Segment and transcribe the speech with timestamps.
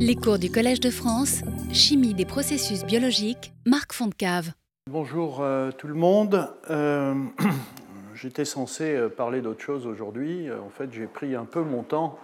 [0.00, 1.42] Les cours du Collège de France,
[1.72, 4.52] Chimie des processus biologiques, Marc Fontcave.
[4.88, 6.48] Bonjour euh, tout le monde.
[6.70, 7.14] Euh,
[8.14, 10.48] J'étais censé euh, parler d'autre chose aujourd'hui.
[10.52, 12.18] En fait, j'ai pris un peu mon temps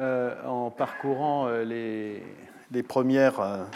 [0.00, 2.22] en parcourant les,
[2.88, 3.68] premières,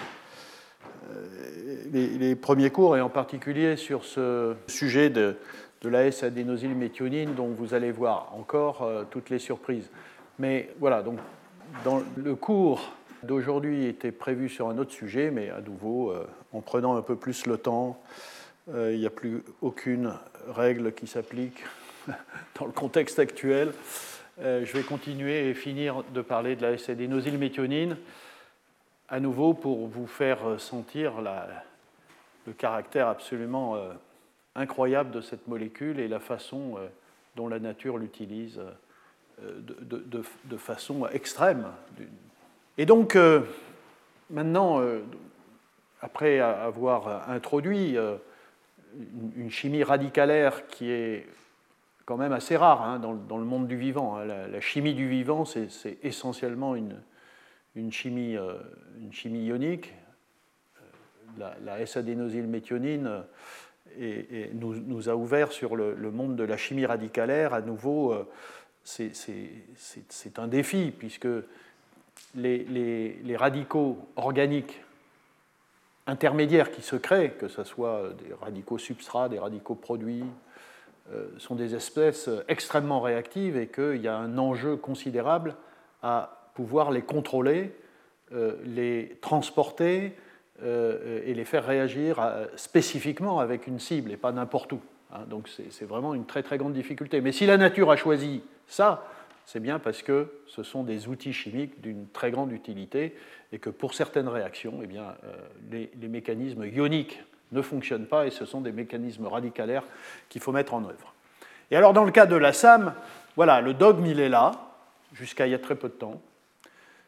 [1.93, 5.37] les, premiers cours et en particulier sur ce sujet de,
[5.83, 9.89] de la S-adénosylméthionine dont vous allez voir encore toutes les surprises.
[10.41, 11.19] Mais voilà, donc
[11.85, 12.93] dans le cours
[13.25, 17.17] d'aujourd'hui était prévu sur un autre sujet, mais à nouveau, euh, en prenant un peu
[17.17, 18.01] plus le temps,
[18.73, 20.15] euh, il n'y a plus aucune
[20.49, 21.65] règle qui s'applique
[22.59, 23.73] dans le contexte actuel.
[24.41, 27.97] Euh, je vais continuer et finir de parler de la S-adénosylméthionine,
[29.09, 31.15] à nouveau pour vous faire sentir
[32.47, 33.77] le caractère absolument
[34.55, 36.79] incroyable de cette molécule et la façon
[37.37, 38.61] dont la nature l'utilise
[39.39, 41.67] de, façon extrême.
[42.77, 43.43] Et donc, euh,
[44.31, 45.01] maintenant, euh,
[46.01, 48.17] après avoir introduit euh,
[49.37, 51.27] une chimie radicalaire qui est
[52.05, 55.45] quand même assez rare hein, dans, le monde du vivant, hein, la, chimie du vivant,
[55.45, 57.01] c'est essentiellement une,
[57.91, 58.37] chimie,
[59.25, 59.95] ionique.
[61.39, 63.25] La, S-adénosylméthionine
[64.53, 67.55] nous, a ouvert sur le, monde de la chimie radicalaire.
[67.55, 68.15] À nouveau,
[68.83, 71.29] c'est un défi, puisque
[72.35, 74.83] les, radicaux organiques
[76.07, 80.25] intermédiaires qui se créent, que ce soit des radicaux substrats, des radicaux produits,
[81.13, 85.55] euh, sont des espèces extrêmement réactives et qu'il y a un enjeu considérable
[86.03, 87.75] à pouvoir les contrôler,
[88.33, 90.17] euh, les transporter
[90.63, 94.81] euh, et les faire réagir spécifiquement avec une cible et pas n'importe où.
[95.13, 95.25] Hein.
[95.29, 97.21] donc c'est vraiment une très très grande difficulté.
[97.21, 99.05] Mais si la nature a choisi ça,
[99.47, 103.15] c'est bien parce que ce sont des outils chimiques d'une très grande utilité
[103.53, 108.31] et que pour certaines réactions, eh bien, euh, les, mécanismes ioniques ne fonctionnent pas et
[108.31, 109.85] ce sont des mécanismes radicalaires
[110.29, 111.15] qu'il faut mettre en œuvre.
[111.71, 112.95] Et alors dans le cas de la SAM,
[113.37, 114.53] voilà, le dogme il est là,
[115.13, 116.21] jusqu'à il y a très peu de temps.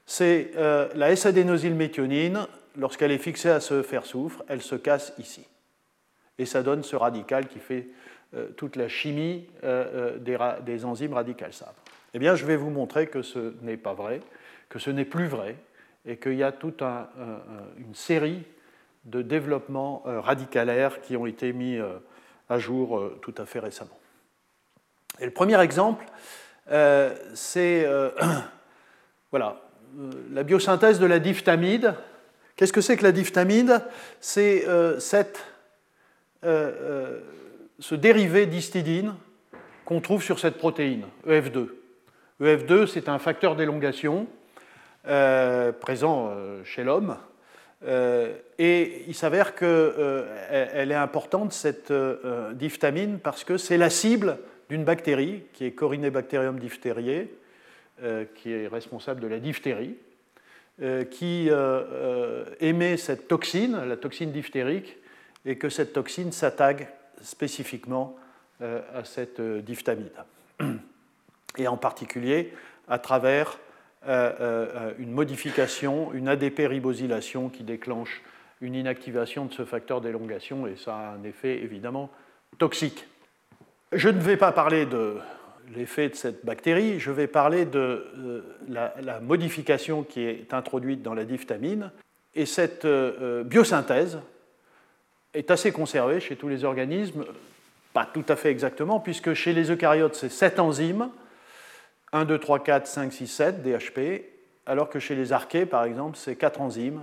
[0.04, 2.46] C'est euh, la S-adénosylméthionine,
[2.76, 5.46] lorsqu'elle est fixée à ce fer soufre, elle se casse ici.
[6.38, 7.88] Et ça donne ce radical qui fait
[8.34, 11.72] euh, toute la chimie des, des, enzymes radicales SAM.
[12.16, 14.22] Eh bien, je vais vous montrer que ce n'est pas vrai,
[14.70, 15.54] que ce n'est plus vrai,
[16.06, 18.42] et qu'il y a toute une série
[19.04, 21.98] de développements euh, radicalaires qui ont été mis euh,
[22.48, 23.98] à jour euh, tout à fait récemment.
[25.20, 26.06] Et le premier exemple,
[27.34, 27.86] c'est
[29.30, 29.60] voilà,
[30.32, 31.92] la biosynthèse de la diphthamide.
[32.56, 33.82] Qu'est-ce que c'est que la diphthamide?
[34.20, 34.64] C'est
[36.42, 39.14] ce dérivé d'histidine
[39.84, 41.68] qu'on trouve sur cette protéine, EF2.
[42.40, 44.26] EF2, c'est un facteur d'élongation
[45.06, 47.16] euh, présent euh, chez l'homme.
[47.86, 51.92] Euh, et il s'avère qu'elle est importante, cette
[52.52, 54.38] diphtamine, parce que c'est la cible
[54.68, 57.28] d'une bactérie, qui est Corynebacterium diphtheriae,
[58.34, 59.94] qui est responsable de la diphtérie,
[61.10, 61.50] qui
[62.60, 64.96] émet cette toxine, la toxine diphtérique,
[65.44, 66.88] et que cette toxine s'attaque
[67.22, 68.16] spécifiquement
[68.60, 70.12] à cette diphtamide
[71.58, 72.52] et en particulier
[72.88, 73.58] à travers
[74.08, 78.22] euh, euh, une modification, une ADP ribosylation qui déclenche
[78.60, 82.10] une inactivation de ce facteur d'élongation et ça a un effet évidemment
[82.58, 83.06] toxique.
[83.92, 85.16] Je ne vais pas parler de
[85.74, 91.14] l'effet de cette bactérie, je vais parler de euh, la, modification qui est introduite dans
[91.14, 91.90] la diphthamine
[92.34, 94.20] et cette biosynthèse
[95.34, 97.24] est assez conservée chez tous les organismes,
[97.92, 101.08] pas tout à fait exactement, puisque chez les eucaryotes, c'est cette enzyme
[102.12, 104.24] 1, 2, 3, 4, 5, 6, 7 DHP,
[104.66, 107.02] alors que chez les archées, par exemple, c'est 4 enzymes,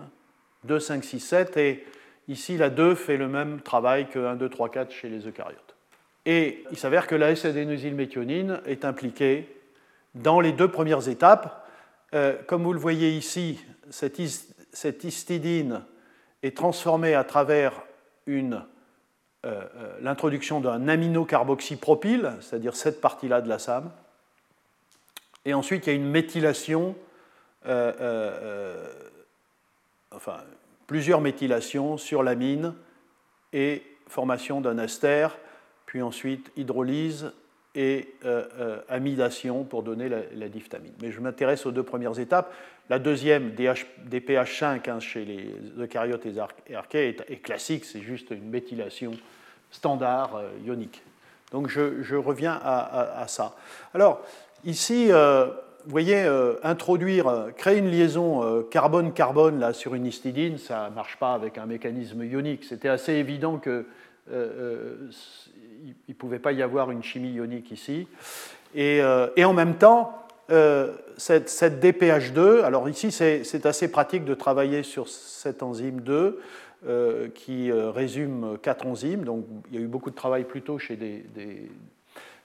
[0.66, 1.86] 2, 5, 6, 7, et
[2.28, 5.76] ici la 2 fait le même travail que 1, 2, 3, 4 chez les eucaryotes.
[6.26, 9.50] Et il s'avère que la S-adénosylméthionine est impliquée
[10.16, 11.66] dans les deux premières étapes.
[12.14, 13.60] Euh, comme vous le voyez ici,
[13.90, 14.20] cette,
[15.04, 15.82] histidine
[16.44, 17.84] est transformée à travers
[18.30, 18.60] euh,
[19.46, 23.92] euh, l'introduction d'un aminocarboxypropyle, c'est-à-dire cette partie-là de la SAM,
[25.46, 26.96] et ensuite, il y a une méthylation,
[27.66, 28.94] euh, euh, euh,
[30.12, 30.38] enfin,
[30.88, 32.74] plusieurs méthylations sur l'amine
[33.52, 35.28] et formation d'un ester,
[35.86, 37.32] puis ensuite hydrolyse
[37.76, 38.14] et
[38.88, 40.94] amidation pour donner la, la diphthamine.
[41.02, 42.54] Mais je m'intéresse aux deux premières étapes.
[42.90, 48.30] La deuxième, des pH 5 hein, chez les eucaryotes et archées, est, classique, c'est juste
[48.30, 49.14] une méthylation
[49.72, 51.02] standard ionique.
[51.52, 53.56] Donc je, reviens à, à, ça.
[53.96, 54.24] Alors,
[54.66, 55.46] Ici, euh,
[55.86, 56.26] vous voyez,
[56.64, 61.66] introduire, créer une liaison carbone-carbone là sur une histidine, ça ne marche pas avec un
[61.66, 62.64] mécanisme ionique.
[62.64, 63.84] C'était assez évident qu'il
[64.32, 68.08] ne pouvait pas y avoir une chimie ionique ici.
[68.74, 70.26] Et, en même temps,
[71.18, 76.40] cette, cette, DPH2, alors ici c'est assez pratique de travailler sur cette enzyme 2
[76.86, 80.78] euh, qui euh, résume quatre enzymes, donc il y a eu beaucoup de travail plutôt
[80.80, 81.24] chez des,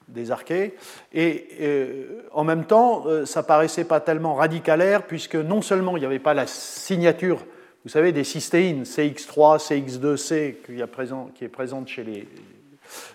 [0.08, 0.74] des archées.
[1.12, 6.06] Et euh, en même temps, ça paraissait pas tellement radicalaire, puisque non seulement il n'y
[6.06, 7.44] avait pas la signature,
[7.84, 12.28] vous savez, des cystéines, CX3, CX2C, qui est, présente chez les,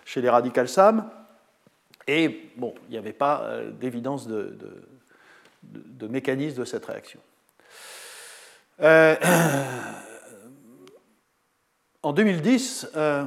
[0.05, 1.09] chez les radicales SAM,
[2.07, 4.57] et bon, il n'y avait pas d'évidence de,
[5.63, 7.19] de, mécanisme de cette réaction.
[8.81, 9.15] Euh,
[12.03, 13.25] en 2010, euh,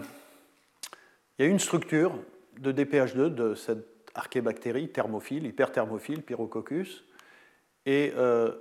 [1.39, 2.13] il y a une structure
[2.59, 7.05] de DPH2 de cette archébactérie thermophile, hyperthermophile, Pyrococcus.
[7.85, 8.53] Et euh,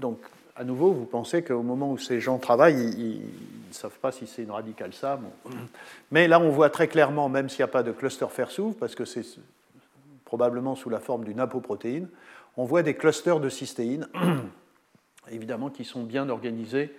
[0.00, 0.18] donc,
[0.56, 3.20] à nouveau, vous pensez qu'au moment où ces gens travaillent, ils
[3.68, 5.26] ne savent pas si c'est une radicale SAM.
[6.10, 8.48] Mais là, on voit très clairement, même s'il n'y a pas de cluster fer
[8.78, 9.24] parce que c'est
[10.24, 12.08] probablement sous la forme d'une apoprotéine,
[12.56, 14.08] on voit des clusters de cystéine,
[15.30, 16.94] évidemment qui sont bien organisés,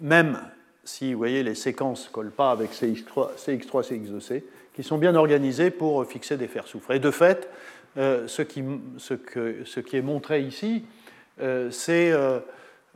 [0.00, 0.40] même
[0.86, 4.42] si vous voyez les séquences ne collent pas avec CX3, CX3 CX2C,
[4.74, 6.92] qui sont bien organisés pour fixer des fers soufres.
[6.92, 7.48] Et de fait,
[7.96, 8.60] euh, ce, qui,
[9.96, 10.84] est montré ici,
[11.40, 12.40] euh, c'est euh,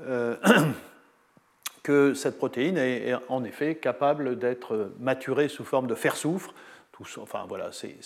[1.82, 6.54] que cette protéine est, en effet capable d'être maturée sous forme de fer soufre.
[7.16, 7.96] Enfin voilà, c'est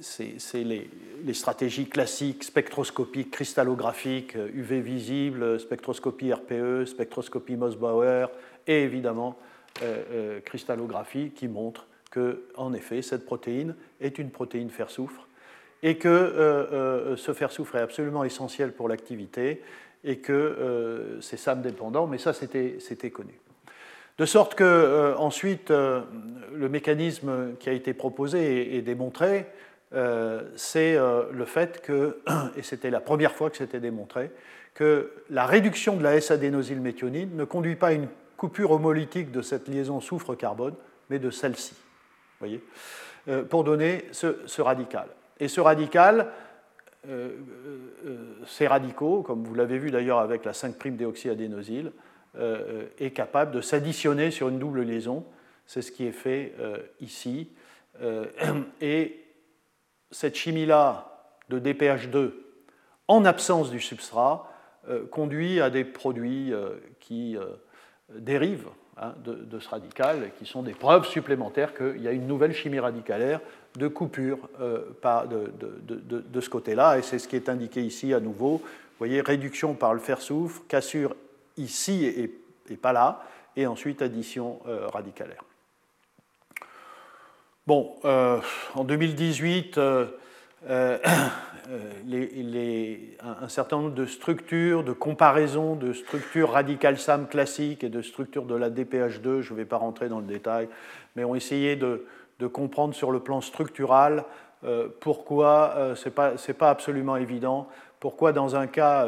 [0.00, 0.88] c'est les,
[1.32, 8.26] stratégies classiques spectroscopiques, cristallographiques, UV visible, spectroscopie RPE, spectroscopie Mossbauer
[8.66, 9.38] et évidemment
[9.82, 15.26] euh, euh, cristallographie qui montrent que, en effet, cette protéine est une protéine fer-soufre
[15.82, 19.62] et que euh, ce fer-soufre est absolument essentiel pour l'activité
[20.04, 23.34] et que c'est SAM dépendant, mais ça c'était connu.
[24.18, 29.46] De sorte que ensuite, le mécanisme qui a été proposé et, démontré,
[30.56, 32.18] c'est le fait que,
[32.56, 34.30] et c'était la première fois que c'était démontré,
[34.74, 39.68] que la réduction de la S-adénosylméthionine ne conduit pas à une coupure homolytique de cette
[39.68, 40.74] liaison soufre-carbone,
[41.10, 41.74] mais de celle-ci,
[42.38, 42.62] voyez,
[43.48, 45.08] pour donner ce, radical.
[45.40, 46.28] Et ce radical,
[48.46, 51.90] ces radicaux, comme vous l'avez vu d'ailleurs avec la 5'-déoxyadénosyl,
[52.36, 55.24] euh, est capable de s'additionner sur une double liaison.
[55.66, 57.48] C'est ce qui est fait euh, ici.
[58.02, 58.26] Euh,
[58.80, 59.24] et
[60.10, 62.32] cette chimie-là de DPH2,
[63.06, 64.50] en absence du substrat,
[65.10, 66.52] conduit à des produits
[67.00, 67.38] qui
[68.12, 72.52] dérivent hein, de, ce radical, qui sont des preuves supplémentaires qu'il y a une nouvelle
[72.52, 73.40] chimie radicalaire
[73.76, 75.52] de coupure de,
[76.20, 78.58] de, ce côté-là, et c'est ce qui est indiqué ici à nouveau.
[78.58, 81.16] Vous voyez, réduction par le fer-soufre, cassure
[81.56, 83.24] ici et, pas là,
[83.56, 85.42] et ensuite addition euh, radicalaire.
[87.66, 88.40] Bon, euh,
[88.74, 89.78] en 2018,
[91.70, 93.04] euh,
[93.42, 98.44] un, certain nombre de structures, de comparaisons de structures radicales SAM classiques et de structures
[98.44, 100.68] de la DPH2, je ne vais pas rentrer dans le détail,
[101.16, 102.04] mais ont essayé de,
[102.52, 104.24] comprendre sur le plan structural
[105.00, 107.68] pourquoi, ce n'est pas, absolument évident,
[108.00, 109.06] pourquoi dans un cas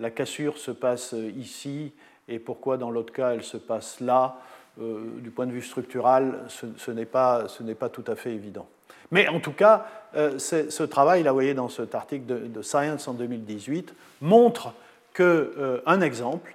[0.00, 1.92] la cassure se passe ici
[2.28, 4.40] et pourquoi dans l'autre cas elle se passe là,
[4.80, 7.46] euh, du point de vue structural, ce, n'est pas,
[7.92, 8.66] tout à fait évident.
[9.14, 13.06] Mais en tout cas, euh, ce travail, là, vous voyez, dans cet article de, Science
[13.06, 14.74] en 2018, montre
[15.14, 16.52] qu'un euh, exemple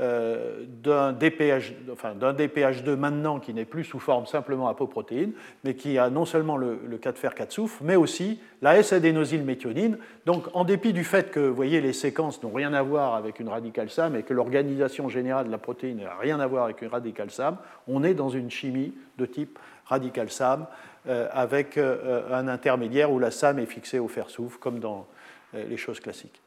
[0.00, 5.32] euh, d'un DPH, enfin, DPH2 maintenant qui n'est plus sous forme simplement apoprotéine,
[5.64, 9.98] mais qui a non seulement le, le 4 fer 4 soufre, mais aussi la S-adénosylméthionine.
[10.24, 13.38] Donc, en dépit du fait que, vous voyez, les séquences n'ont rien à voir avec
[13.38, 16.80] une radicale SAM et que l'organisation générale de la protéine n'a rien à voir avec
[16.80, 20.64] une radicale SAM, on est dans une chimie de type radical SAM
[21.06, 25.06] euh, avec euh, un intermédiaire où la SAM est fixée au fer soufre, comme dans
[25.52, 26.40] les choses classiques.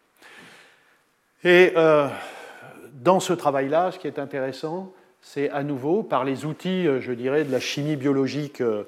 [1.44, 1.74] Et
[2.96, 7.12] dans ce travail-là, ce qui est intéressant, c'est à nouveau par les outils, euh, je
[7.12, 8.84] dirais, de la chimie biologique euh,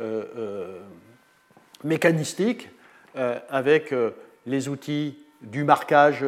[0.00, 0.78] euh,
[1.84, 2.70] mécanistique,
[3.50, 3.94] avec
[4.46, 6.24] les outils du marquage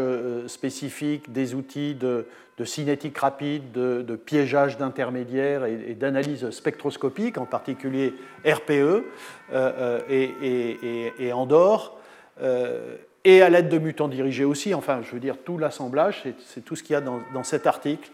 [0.49, 2.27] spécifique, des outils de,
[2.65, 8.13] cinétique rapide, de, piégeage d'intermédiaires et, d'analyse spectroscopique, en particulier
[8.45, 9.05] RPE
[10.11, 11.97] et, et, et, Andorre
[13.25, 14.75] et à l'aide de mutants dirigés aussi.
[14.75, 18.11] Enfin, je veux dire, tout l'assemblage, c'est tout ce qu'il y a dans, cet article,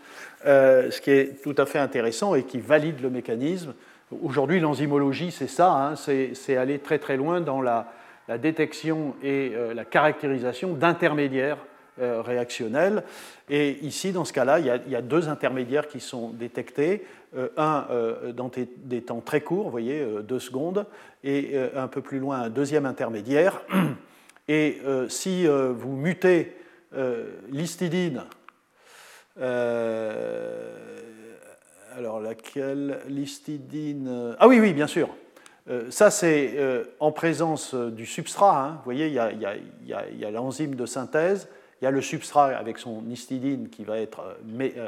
[0.46, 3.74] euh, ce qui est tout à fait intéressant et qui valide le mécanisme.
[4.22, 7.92] Aujourd'hui, l'enzymologie, c'est ça, hein, c'est aller très très loin dans la,
[8.38, 11.58] détection et la caractérisation d'intermédiaires
[11.98, 13.02] réactionnels.
[13.48, 17.04] Et ici, dans ce cas-là, il, il, y a deux intermédiaires qui sont détectés.
[17.56, 17.86] un
[18.34, 20.86] dans des, temps très courts, vous voyez, deux secondes,
[21.24, 23.62] et un peu plus loin, un deuxième intermédiaire.
[24.52, 26.56] Et si vous mutez
[27.50, 28.24] l'histidine
[29.40, 30.76] euh,
[31.96, 33.00] alors, laquelle?
[33.08, 34.08] L'histidine.
[34.08, 35.08] Euh, ah oui, oui, bien sûr.
[35.68, 36.56] Euh, ça, c'est
[37.00, 38.64] en présence du substrat.
[38.64, 38.70] Hein.
[38.78, 41.48] Vous voyez, il y a, l'enzyme de synthèse,
[41.80, 44.36] il y a le substrat avec son histidine qui va être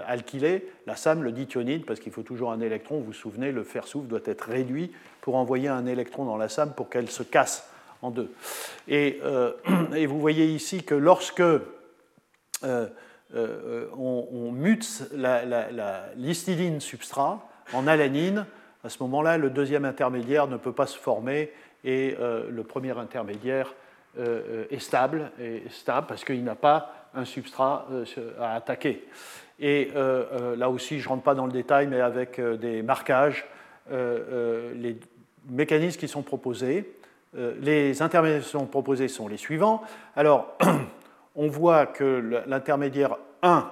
[0.06, 2.98] alkylé, la SAM, le dithionide, parce qu'il faut toujours un électron.
[2.98, 6.48] Vous vous souvenez, le fer soufre doit être réduit pour envoyer un électron dans la
[6.48, 7.68] SAM pour qu'elle se casse
[8.02, 8.30] en deux.
[8.88, 9.20] Et,
[9.96, 11.42] et, vous voyez ici que lorsque
[13.34, 15.04] euh, on, mute
[16.16, 18.46] l'histidine substrat en alanine.
[18.84, 21.50] À ce moment-là, le deuxième intermédiaire ne peut pas se former
[21.84, 23.74] et euh, le premier intermédiaire
[24.18, 27.88] euh, est stable, est stable parce qu'il n'a pas un substrat
[28.38, 29.06] à attaquer.
[29.60, 33.46] Et là aussi, je ne rentre pas dans le détail, mais avec des marquages,
[33.90, 34.98] les
[35.48, 36.90] mécanismes qui sont proposés,
[37.34, 39.82] les intermédiaires qui sont proposés sont les suivants.
[40.16, 40.56] Alors,
[41.36, 43.70] on voit que l'intermédiaire 1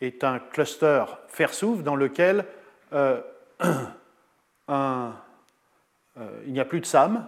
[0.00, 2.44] est un cluster fer-soufre dans lequel
[2.92, 3.20] euh,
[4.70, 5.10] euh,
[6.46, 7.26] il n'y a plus de SAM,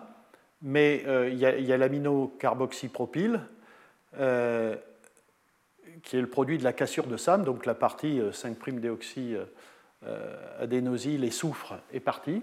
[0.62, 3.40] mais euh, il y a, l'aminocarboxypropyle,
[6.02, 9.36] qui est le produit de la cassure de SAM, donc la partie 5'-déoxy
[10.58, 12.42] adénosyle et soufre est partie.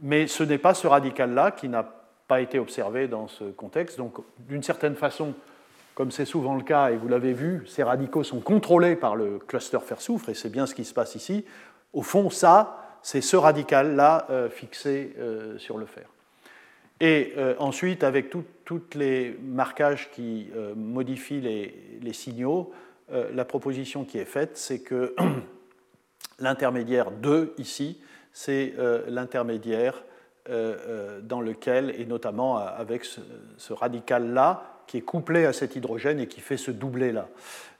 [0.00, 1.97] Mais ce n'est pas ce radical-là qui n'a
[2.28, 3.96] pas été observé dans ce contexte.
[3.96, 5.34] Donc, d'une certaine façon,
[5.94, 9.38] comme c'est souvent le cas, et vous l'avez vu, ces radicaux sont contrôlés par le
[9.38, 11.44] cluster fer-soufre, et c'est bien ce qui se passe ici.
[11.94, 16.06] Au fond, ça, c'est ce radical-là euh, fixé euh, sur le fer.
[17.00, 18.44] Et euh, ensuite, avec tous
[18.94, 22.72] les marquages qui modifient les, signaux,
[23.10, 25.14] la proposition qui est faite, c'est que
[26.38, 27.98] l'intermédiaire 2, ici,
[28.32, 28.74] c'est
[29.06, 30.02] l'intermédiaire
[30.48, 36.40] dans lequel, et notamment avec ce radical-là, qui est couplé à cet hydrogène et qui
[36.40, 37.28] fait ce doublet-là.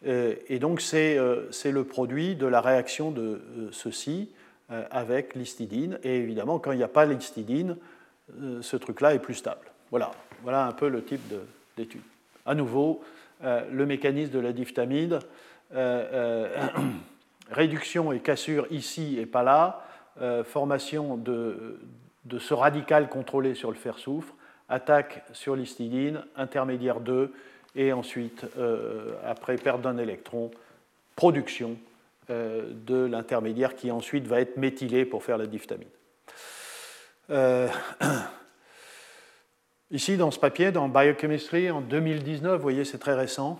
[0.06, 4.30] Euh, et donc euh, c'est le produit de la réaction de euh, ceci
[4.90, 5.98] avec l'histidine.
[6.04, 7.78] Et évidemment, quand il n'y a pas l'histidine,
[8.60, 9.66] ce truc-là est plus stable.
[9.90, 10.10] Voilà,
[10.42, 11.22] voilà un peu le type
[11.74, 12.02] d'étude.
[12.44, 13.02] À nouveau,
[13.42, 15.20] le mécanisme de la diphthamide,
[17.50, 19.86] réduction et cassure ici et pas là,
[20.44, 21.80] formation de,
[22.28, 24.34] de ce radical contrôlé sur le fer-soufre,
[24.68, 27.32] attaque sur l'histidine, intermédiaire 2,
[27.74, 30.50] et ensuite, euh, après perte d'un électron,
[31.16, 31.76] production
[32.30, 35.88] euh, de l'intermédiaire qui ensuite va être méthylé pour faire la diphthamide.
[37.30, 37.68] Euh,
[39.90, 43.58] ici, dans ce papier, dans Biochemistry, en 2019, vous voyez, c'est très récent,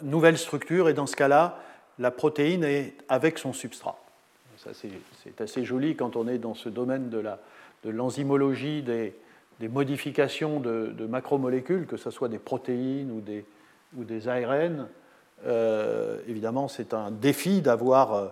[0.00, 1.58] nouvelle structure, et dans ce cas-là,
[1.98, 3.98] la protéine est avec son substrat.
[5.22, 9.14] C'est assez joli quand on est dans ce domaine de l'enzymologie de des,
[9.60, 13.44] des modifications de, macromolécules, que ce soit des protéines ou des,
[13.96, 14.88] ou des ARN.
[15.46, 18.28] Euh, évidemment, c'est un défi d'avoir euh,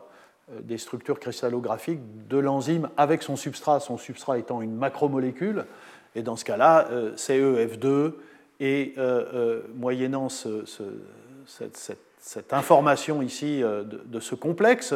[0.63, 5.67] des structures cristallographiques de l'enzyme avec son substrat, son substrat étant une macromolécule.
[6.15, 8.15] Et dans ce cas-là, euh, CEF2
[8.61, 8.95] et
[9.77, 10.65] moyennant cette,
[12.51, 14.93] information ici de, ce complexe,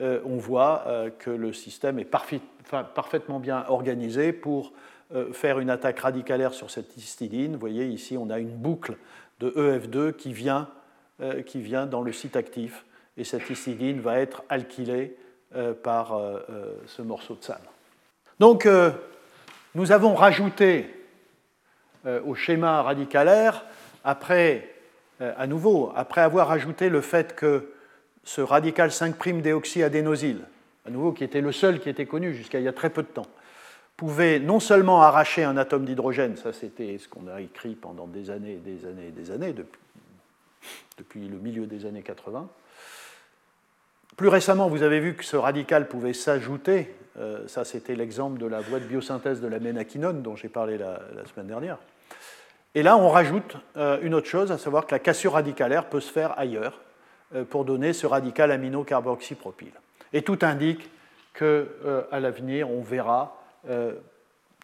[0.00, 0.84] on voit
[1.18, 4.72] que le système est parfaitement bien organisé pour
[5.14, 7.52] euh, faire une attaque radicalaire sur cette histidine.
[7.52, 8.96] Vous voyez ici, on a une boucle
[9.38, 10.68] de EF2 qui vient,
[11.20, 12.84] euh, dans le site actif,
[13.18, 15.16] et cette histidine va être alkylée
[15.54, 16.18] euh, par
[16.86, 17.68] ce morceau de sable.
[18.40, 18.66] Donc,
[19.74, 20.90] nous avons rajouté
[22.26, 23.64] au schéma radicalaire,
[24.02, 24.74] après,
[25.20, 27.73] à nouveau, après avoir ajouté le fait que
[28.24, 30.40] ce radical 5'-déoxyadénosyle,
[30.86, 33.02] à nouveau qui était le seul qui était connu jusqu'à il y a très peu
[33.02, 33.26] de temps,
[33.96, 38.30] pouvait non seulement arracher un atome d'hydrogène, ça c'était ce qu'on a écrit pendant des
[38.30, 39.54] années et des années et des années,
[40.98, 42.48] depuis, le milieu des années 80.
[44.16, 48.46] Plus récemment, vous avez vu que ce radical pouvait s'ajouter, euh, ça c'était l'exemple de
[48.46, 51.00] la voie de biosynthèse de la ménaquinone dont j'ai parlé la,
[51.32, 51.78] semaine dernière.
[52.76, 56.00] Et là, on rajoute euh, une autre chose, à savoir que la cassure radicalaire peut
[56.00, 56.80] se faire ailleurs
[57.50, 59.72] pour donner ce radical aminocarboxypropyle.
[60.12, 60.88] Et tout indique
[61.34, 63.36] qu'à l'avenir, on verra
[63.68, 63.94] euh,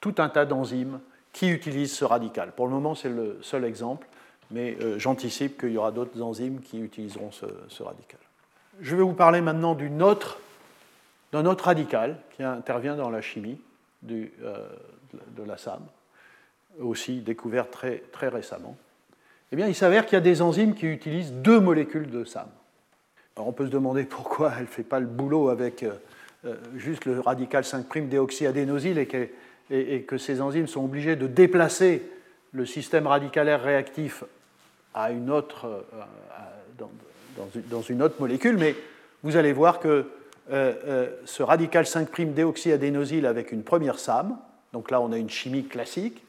[0.00, 1.00] tout un tas d'enzymes
[1.32, 2.52] qui utilisent ce radical.
[2.52, 4.06] Pour le moment, c'est le seul exemple,
[4.50, 8.20] mais euh, j'anticipe qu'il y aura d'autres enzymes qui utiliseront ce, radical.
[8.80, 10.38] Je vais vous parler maintenant d'un autre,
[11.64, 13.60] radical qui intervient dans la chimie
[14.08, 14.68] euh,
[15.12, 15.82] de la SAM.
[16.80, 18.76] aussi découvertes très, très récemment.
[19.52, 22.48] Eh bien, il s'avère qu'il y a des enzymes qui utilisent deux molécules de SAM.
[23.36, 25.84] On peut se demander pourquoi elle ne fait pas le boulot avec
[26.76, 32.02] juste le radical 5' déoxyadénosyl et que, ces enzymes sont obligées de déplacer
[32.52, 34.24] le système radicalaire réactif
[34.94, 35.84] à une autre,
[37.70, 38.74] dans, une autre molécule, mais
[39.22, 40.06] vous allez voir que
[40.52, 44.36] euh, euh, ce radical 5' déoxyadénosyl avec une première SAM,
[44.72, 46.24] donc là on a une chimie classique,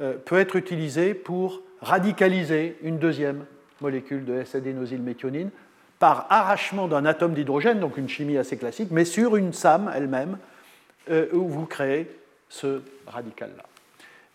[0.00, 3.44] euh, peut être utilisé pour radicaliser une deuxième
[3.80, 5.50] molécule de S-adénosylméthionine
[5.98, 10.38] par arrachement d'un atome d'hydrogène, donc une chimie assez classique, mais sur une SAM elle-même,
[11.32, 12.10] où vous créez
[12.48, 13.62] ce radical-là.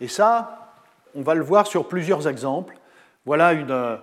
[0.01, 0.71] Et ça,
[1.15, 2.75] on va le voir sur plusieurs exemples.
[3.25, 3.97] Voilà une,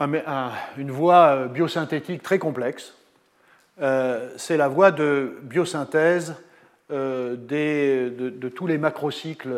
[0.00, 2.94] une voie biosynthétique très complexe.
[3.80, 6.36] Euh, c'est la voie de biosynthèse
[6.90, 9.52] euh, de, tous les macrocycles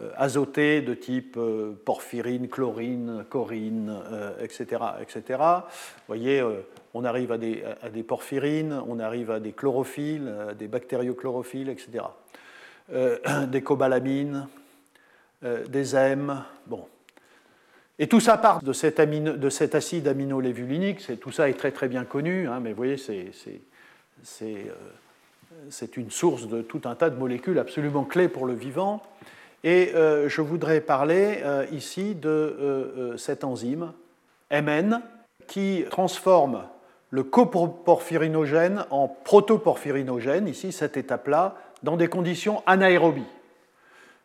[0.00, 1.38] euh, azotés de type
[1.84, 3.94] porphyrine, chlorine, chorine,
[4.40, 5.22] etc., etc.
[5.38, 6.42] Vous voyez,
[6.94, 12.04] on arrive à des, porphyrines, on arrive à des chlorophylles, des bactériochlorophylles, etc.
[13.48, 14.48] des cobalamines,
[15.42, 16.44] des M.
[16.66, 16.86] Bon,
[17.98, 21.88] et tout ça part de cet, de cet acide aminolévulinique, tout ça est très très
[21.88, 23.30] bien connu, hein, mais vous voyez, euh,
[25.70, 29.02] c'est une source de tout un tas de molécules absolument clés pour le vivant.
[29.64, 33.92] Et euh, je voudrais parler euh, ici de cette enzyme,
[34.50, 35.00] MN,
[35.46, 36.64] qui transforme
[37.10, 43.26] le coporphyrinogène en protoporphyrinogène, ici cette étape-là, dans des conditions anaérobies.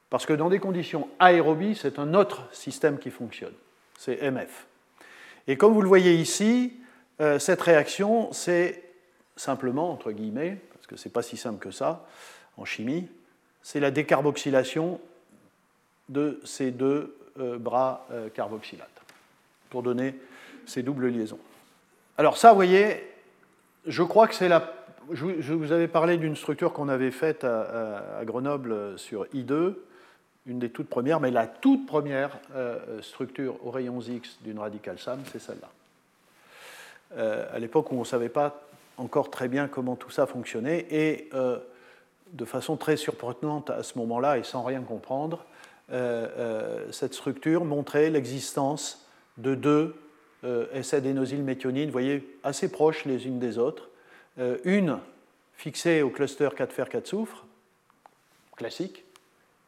[0.09, 3.53] Parce que dans des conditions aérobies, c'est un autre système qui fonctionne.
[3.97, 4.67] C'est MF.
[5.47, 6.73] Et comme vous le voyez ici,
[7.19, 8.83] euh, cette réaction, c'est
[9.35, 12.05] simplement, entre guillemets, parce que ce n'est pas si simple que ça
[12.57, 13.07] en chimie,
[13.61, 14.99] c'est la décarboxylation
[16.09, 18.89] de ces deux euh, bras euh, carboxylates
[19.69, 20.15] pour donner
[20.65, 21.39] ces doubles liaisons.
[22.17, 23.03] Alors ça, vous voyez,
[23.85, 24.73] je crois que c'est la...
[25.11, 29.75] Je vous avais parlé d'une structure qu'on avait faite à Grenoble sur I2
[30.47, 34.97] une des toutes premières, mais la toute première euh, structure aux rayons X d'une radicale
[34.97, 35.69] SAM, c'est celle-là.
[37.17, 38.61] Euh, à l'époque où on ne savait pas
[38.97, 41.59] encore très bien comment tout ça fonctionnait, et euh,
[42.31, 45.45] de façon très surprenante à ce moment-là, et sans rien comprendre,
[45.89, 49.95] cette structure montrait l'existence de deux
[50.73, 53.89] S-adénosylméthionines, vous voyez, assez proches les unes des autres,
[54.63, 54.99] une
[55.55, 57.45] fixée au cluster 4 fer 4 soufre,
[58.55, 59.03] classique,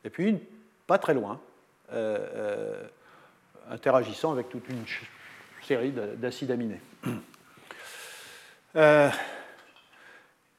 [0.04, 0.40] et puis une
[0.88, 1.40] pas très loin,
[1.92, 2.84] euh, euh,
[3.70, 4.84] interagissant avec toute une
[5.64, 6.82] série d'acides aminés.
[8.76, 9.10] Euh,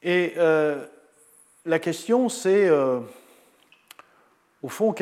[0.03, 0.33] et
[1.65, 2.69] la question, c'est,
[4.63, 4.93] au fond,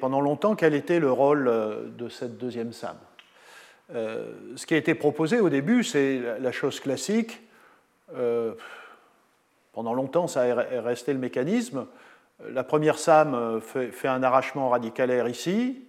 [0.00, 1.50] pendant longtemps, quel était le rôle
[1.96, 2.96] de cette deuxième SAM
[3.92, 7.40] Ce qui a été proposé au début, c'est la chose classique.
[9.72, 11.86] pendant longtemps, ça a resté le mécanisme.
[12.46, 15.82] La première SAM euh, fait, un arrachement radicalaire ici,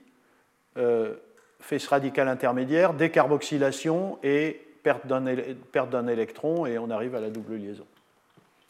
[0.78, 1.14] euh,
[1.60, 7.56] fait ce radical intermédiaire, décarboxylation et perte d'un électron, et on arrive à la double
[7.56, 7.86] liaison.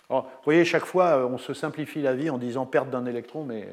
[0.09, 3.45] vous voyez, chaque fois, euh, on se simplifie la vie en disant perte d'un électron,
[3.45, 3.67] mais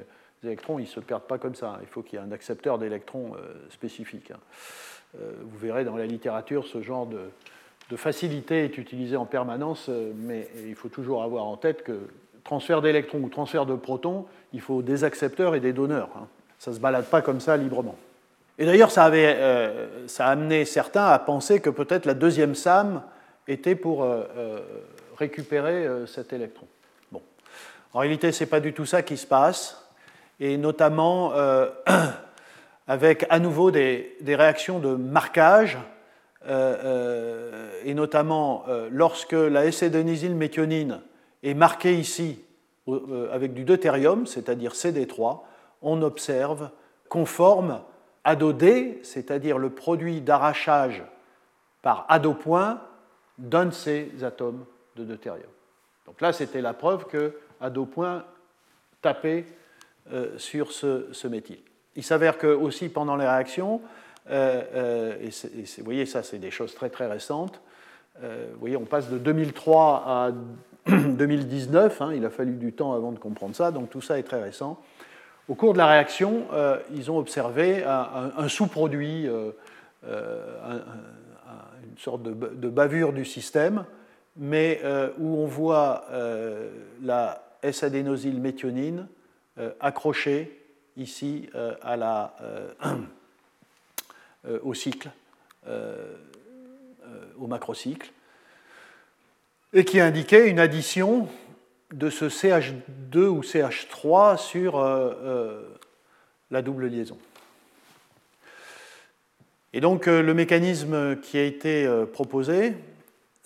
[0.46, 1.78] électrons, ne se perdent pas comme ça.
[1.82, 3.32] Il faut qu'il y ait un accepteur d'électrons
[3.70, 4.30] spécifique.
[4.30, 4.38] Hein.
[5.18, 10.74] Vous verrez dans la littérature, ce genre de, facilité est utilisé en permanence, mais il
[10.74, 12.08] faut toujours avoir en tête que
[12.46, 16.10] transfert d'électrons ou transfert de protons, il faut des accepteurs et des donneurs.
[16.16, 16.28] Hein.
[16.58, 17.96] Ça ne se balade pas comme ça librement.
[18.58, 23.02] Et d'ailleurs, ça, euh, ça, a amené certains à penser que peut-être la deuxième SAM
[23.48, 24.60] était pour euh, euh,
[25.18, 26.66] récupérer cet électron.
[27.12, 27.20] Bon.
[27.92, 29.85] En réalité, ce n'est pas du tout ça qui se passe,
[30.40, 31.32] et notamment
[32.88, 35.78] avec à nouveau des, réactions de marquage,
[36.48, 41.00] et notamment lorsque la S-adénosylméthionine
[41.42, 42.44] est marqué ici
[42.88, 45.40] euh, avec du deutérium, c'est-à-dire CD3,
[45.82, 46.70] on observe
[47.08, 47.80] conforme
[48.22, 51.02] ADO-D, c'est-à-dire le produit d'arrachage
[51.82, 52.80] par ADO-point
[53.38, 55.48] donne ces atomes de deutérium.
[56.06, 58.24] Donc là, c'était la preuve que ADO-point
[59.02, 59.65] tapait euh,
[60.36, 61.58] sur ce, ce, méthyle.
[61.96, 63.80] Il s'avère que aussi pendant les réactions,
[64.30, 65.30] euh, et,
[65.78, 67.60] vous voyez, ça c'est des choses très très récentes,
[68.22, 70.30] vous voyez, on passe de 2003 à
[70.86, 74.22] 2019, hein, il a fallu du temps avant de comprendre ça, donc tout ça est
[74.22, 74.80] très récent.
[75.48, 79.52] Au cours de la réaction, euh, ils ont observé un, sous-produit, euh,
[80.04, 80.80] euh,
[81.88, 83.84] une sorte de, bavure du système,
[84.36, 84.80] mais
[85.18, 86.06] où on voit
[87.02, 89.06] la S-adénosylméthionine
[89.80, 90.60] accroché
[90.96, 91.48] ici
[91.82, 92.36] à la,
[94.62, 95.10] au cycle,
[97.38, 98.12] au macrocycle,
[99.72, 101.28] et qui indiquait une addition
[101.92, 104.80] de ce CH2 ou CH3 sur
[106.50, 107.18] la double liaison.
[109.72, 112.74] Et donc le mécanisme qui a été proposé,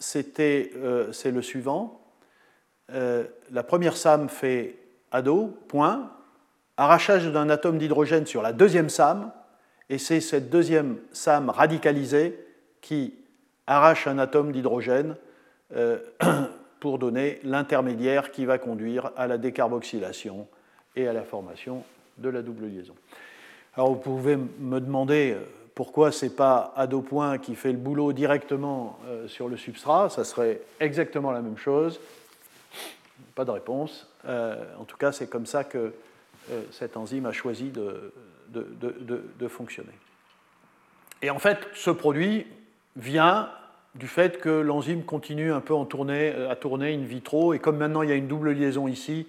[0.00, 2.00] c'est le suivant.
[2.92, 4.76] Euh, la première SAM fait
[5.10, 6.10] ado, point,
[6.76, 9.32] arrachage d'un atome d'hydrogène sur la deuxième SAM,
[9.88, 12.38] et c'est cette deuxième SAM radicalisée
[12.80, 13.14] qui
[13.66, 15.16] arrache un atome d'hydrogène
[15.74, 15.98] euh,
[16.80, 20.46] pour donner l'intermédiaire qui va conduire à la décarboxylation
[20.96, 21.84] et à la formation
[22.18, 22.94] de la double liaison.
[23.74, 25.44] Alors vous pouvez me demander euh,
[25.74, 30.24] pourquoi ce n'est pas ado point qui fait le boulot directement sur le substrat, ça
[30.24, 32.00] serait exactement la même chose,
[33.34, 34.09] pas de réponse.
[34.26, 35.92] Euh, en tout cas, c'est comme ça que
[36.50, 38.12] euh, cette enzyme a choisi de,
[39.48, 39.92] fonctionner.
[41.22, 42.46] Et en fait, ce produit
[42.96, 43.50] vient
[43.94, 48.08] du fait que l'enzyme continue un peu à tourner in vitro, et comme maintenant il
[48.08, 49.26] y a une double liaison ici,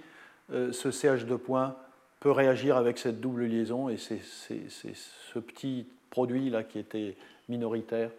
[0.54, 1.76] euh, ce CH2 point
[2.20, 7.16] peut réagir avec cette double liaison, et c'est ce petit produit là qui était
[7.50, 8.12] minoritaire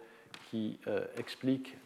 [0.51, 0.77] qui
[1.17, 1.77] explique,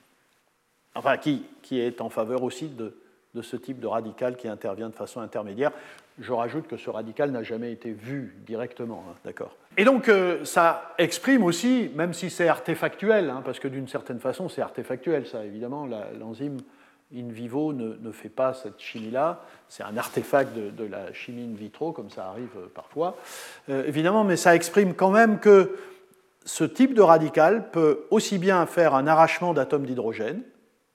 [0.96, 2.94] enfin qui est en faveur aussi de,
[3.38, 5.72] de ce type de radical qui intervient de façon intermédiaire.
[6.20, 9.56] Je rajoute que ce radical n'a jamais été vu directement, hein, d'accord.
[9.78, 14.20] Et donc euh, ça exprime aussi, même si c'est artefactuel, hein, parce que d'une certaine
[14.20, 15.88] façon c'est artefactuel, ça évidemment,
[16.20, 16.58] l'enzyme
[17.16, 21.92] in vivo ne, fait pas cette chimie-là, c'est un artefact de, la chimie in vitro,
[21.92, 23.16] comme ça arrive euh, parfois,
[23.70, 25.78] euh, évidemment, mais ça exprime quand même que
[26.44, 30.42] ce type de radical peut aussi bien faire un arrachement d'atomes d'hydrogène,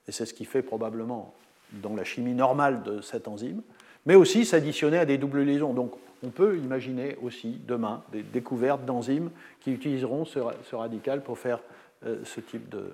[0.07, 1.33] et c'est ce qui fait probablement
[1.81, 3.61] dans la chimie normale de cette enzyme,
[4.05, 5.73] mais aussi s'additionner à des doubles liaisons.
[5.73, 10.39] Donc on peut imaginer aussi demain des découvertes d'enzymes qui utiliseront ce,
[10.73, 11.59] radical pour faire
[12.05, 12.91] euh, ce type de,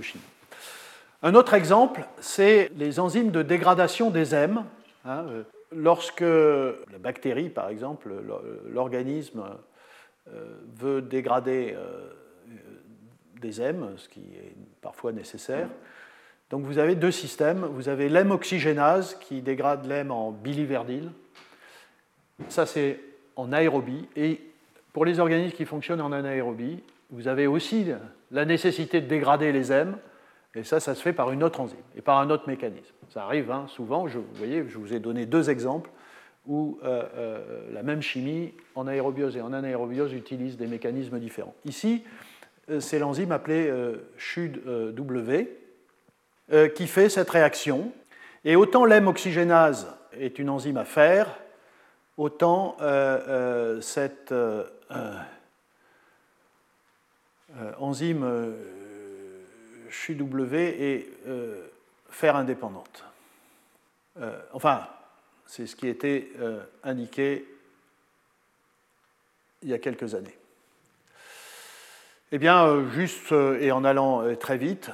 [0.00, 0.22] chimie.
[1.22, 4.64] Un autre exemple, c'est les enzymes de dégradation des M.
[5.04, 8.12] Hein, euh, lorsque la bactérie, par exemple,
[8.68, 9.42] l'organisme
[10.32, 11.76] euh, veut dégrader
[13.40, 15.68] des M, ce qui est parfois nécessaire,
[16.50, 17.64] donc vous avez deux systèmes.
[17.72, 21.10] Vous avez l'hème oxygénase qui dégrade l'hème en biliverdyle.
[22.48, 22.98] Ça, c'est
[23.36, 24.08] en aérobie.
[24.16, 24.40] Et
[24.92, 27.86] pour les organismes qui fonctionnent en anaérobie, vous avez aussi
[28.32, 29.96] la nécessité de dégrader les hèmes.
[30.56, 32.94] Et ça, ça se fait par une autre enzyme et par un autre mécanisme.
[33.10, 34.06] Ça arrive hein, souvent.
[34.06, 35.90] vous voyez, je vous ai donné deux exemples
[36.46, 41.54] où euh, euh, la même chimie en aérobiose et en anaérobiose utilise des mécanismes différents.
[41.64, 42.02] Ici,
[42.68, 43.72] euh, c'est l'enzyme appelée
[44.16, 45.59] SHUD-W
[46.52, 47.92] euh, qui fait cette réaction.
[48.44, 51.38] Et autant l'hème oxygénase est une enzyme à faire,
[52.16, 54.34] autant euh, euh, cette
[57.78, 58.54] enzyme
[59.90, 61.06] CHUW est
[62.08, 63.04] fer indépendante.
[64.52, 64.88] enfin,
[65.46, 66.32] c'est ce qui était
[66.82, 67.46] indiqué
[69.62, 70.39] il y a quelques années.
[72.32, 74.90] Eh bien, euh, juste euh, et en allant euh, très vite,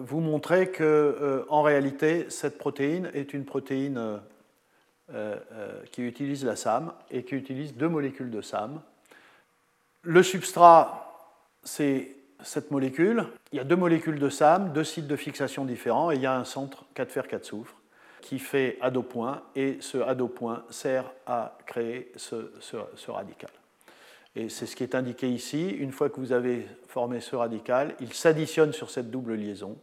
[0.00, 4.20] vous montrer que, en réalité, cette protéine est une protéine
[5.92, 8.80] qui utilise la SAM et qui utilise deux molécules de SAM.
[10.02, 13.26] Le substrat, c'est cette molécule.
[13.52, 16.26] Il y a deux molécules de SAM, deux sites de fixation différents, et il y
[16.26, 17.76] a un centre 4 fer 4 soufre
[18.20, 23.50] qui fait ado point, et ce ado point sert à créer ce radical.
[24.34, 25.68] Et c'est ce qui est indiqué ici.
[25.68, 29.76] Une fois que vous avez formé ce radical, il s'additionne sur cette double liaison.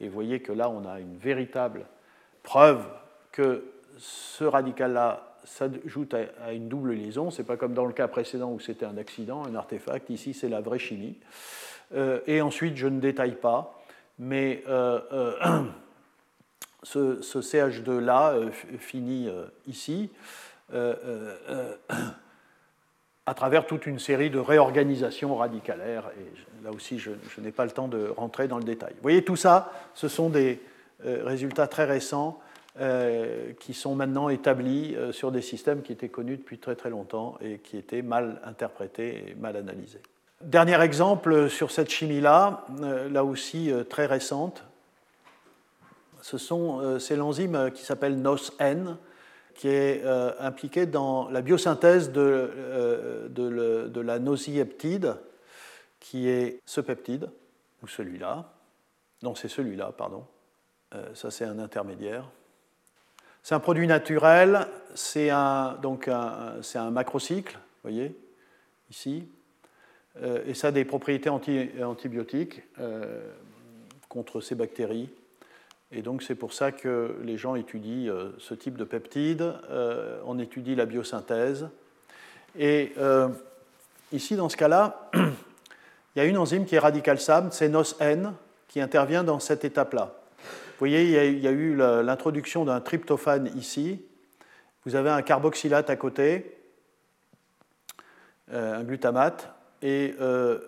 [0.00, 1.86] Et vous voyez que là, on a une véritable
[2.42, 2.86] preuve
[3.32, 3.64] que
[3.98, 7.30] ce radical-là s'ajoute à une double liaison.
[7.30, 10.08] Ce n'est pas comme dans le cas précédent où c'était un accident, un artefact.
[10.10, 11.18] Ici, c'est la vraie chimie.
[11.94, 13.82] Euh, et ensuite, je ne détaille pas,
[14.18, 15.64] mais euh, euh,
[16.82, 18.36] ce, ce, CH2-là
[18.78, 19.28] finit
[19.66, 20.10] ici
[23.30, 26.10] à travers toute une série de réorganisations radicalaires.
[26.18, 28.90] Et là aussi, je, n'ai pas le temps de rentrer dans le détail.
[28.94, 30.60] Vous voyez, tout ça, ce sont des
[31.06, 32.40] euh, résultats très récents
[32.80, 36.90] euh, qui sont maintenant établis euh, sur des systèmes qui étaient connus depuis très très
[36.90, 40.02] longtemps et qui étaient mal interprétés et mal analysés.
[40.42, 42.66] Dernier exemple sur cette chimie-là,
[43.12, 44.64] là aussi très récente,
[46.22, 48.96] ce sont, c'est l'enzyme qui s'appelle NOS-N,
[49.60, 55.16] qui est euh, impliqué dans la biosynthèse de, euh, de, la nosieptide,
[55.98, 57.28] qui est ce peptide,
[57.82, 58.54] ou celui-là.
[59.22, 60.24] Non, c'est celui-là, pardon.
[60.94, 62.24] Euh, ça, c'est un intermédiaire.
[63.42, 65.78] C'est un produit naturel, c'est un,
[66.62, 68.16] c'est un macrocycle, vous voyez,
[68.90, 69.28] ici,
[70.46, 72.62] et ça a des propriétés antibiotiques
[74.08, 75.10] contre ces bactéries.
[75.92, 79.52] Et donc c'est pour ça que les gens étudient euh, ce type de peptides,
[80.24, 81.68] on étudie la biosynthèse.
[82.58, 82.92] Et
[84.12, 88.34] ici, dans ce cas-là, il y a une enzyme qui est radical SAM, c'est NOS-N,
[88.68, 90.14] qui intervient dans cette étape-là.
[90.38, 94.00] Vous voyez, il y a, eu l'introduction d'un tryptophane ici.
[94.84, 96.56] Vous avez un carboxylate à côté,
[98.50, 100.58] un glutamate, et euh,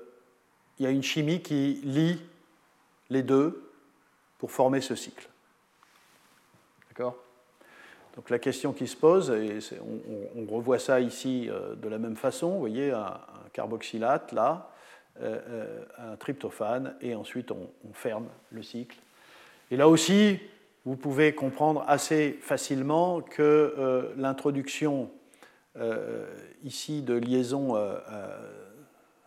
[0.79, 2.21] il y a une chimie qui lie
[3.11, 3.72] les deux
[4.43, 5.29] pour former ce cycle.
[6.89, 7.17] D'accord?
[8.17, 9.61] Donc la question qui se pose, et
[10.37, 13.21] on, revoit ça ici euh, de la même façon, vous voyez un,
[13.53, 14.69] carboxylate là,
[15.21, 18.99] euh, un tryptophane, et ensuite on, ferme le cycle.
[19.71, 20.41] Et là aussi,
[20.85, 25.09] vous pouvez comprendre assez facilement que l'introduction
[26.65, 27.77] ici de liaison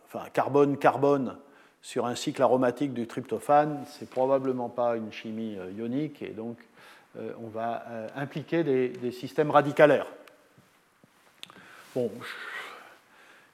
[0.04, 1.38] enfin carbone-carbone
[1.86, 6.58] sur un cycle aromatique du tryptophane, c'est probablement pas une chimie euh, ionique et donc
[7.16, 10.08] euh, on va euh, impliquer des, systèmes radicalaires.
[11.94, 12.10] Bon,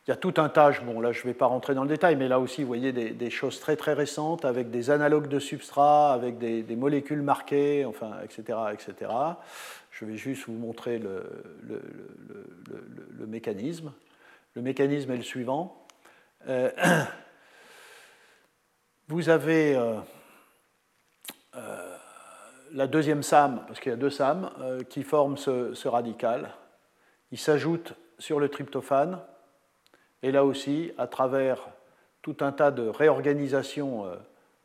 [0.07, 1.91] il y a tout un tas, bon là je ne vais pas rentrer dans le
[1.91, 5.39] détail, mais là aussi vous voyez des, choses très très récentes avec des analogues de
[5.39, 9.11] substrat, avec des, molécules marquées, enfin, etc., etc.
[9.91, 11.23] Je vais juste vous montrer le,
[13.27, 13.93] mécanisme.
[14.55, 15.77] Le mécanisme est le suivant.
[19.13, 19.97] vous avez euh,
[21.55, 21.97] euh,
[22.73, 24.51] la deuxième SAM, parce qu'il y a deux SAM,
[24.89, 26.49] qui forment ce, radical.
[27.31, 29.19] Il s'ajoute sur le tryptophane,
[30.23, 31.69] et là aussi, à travers
[32.23, 34.07] tout un tas de réorganisations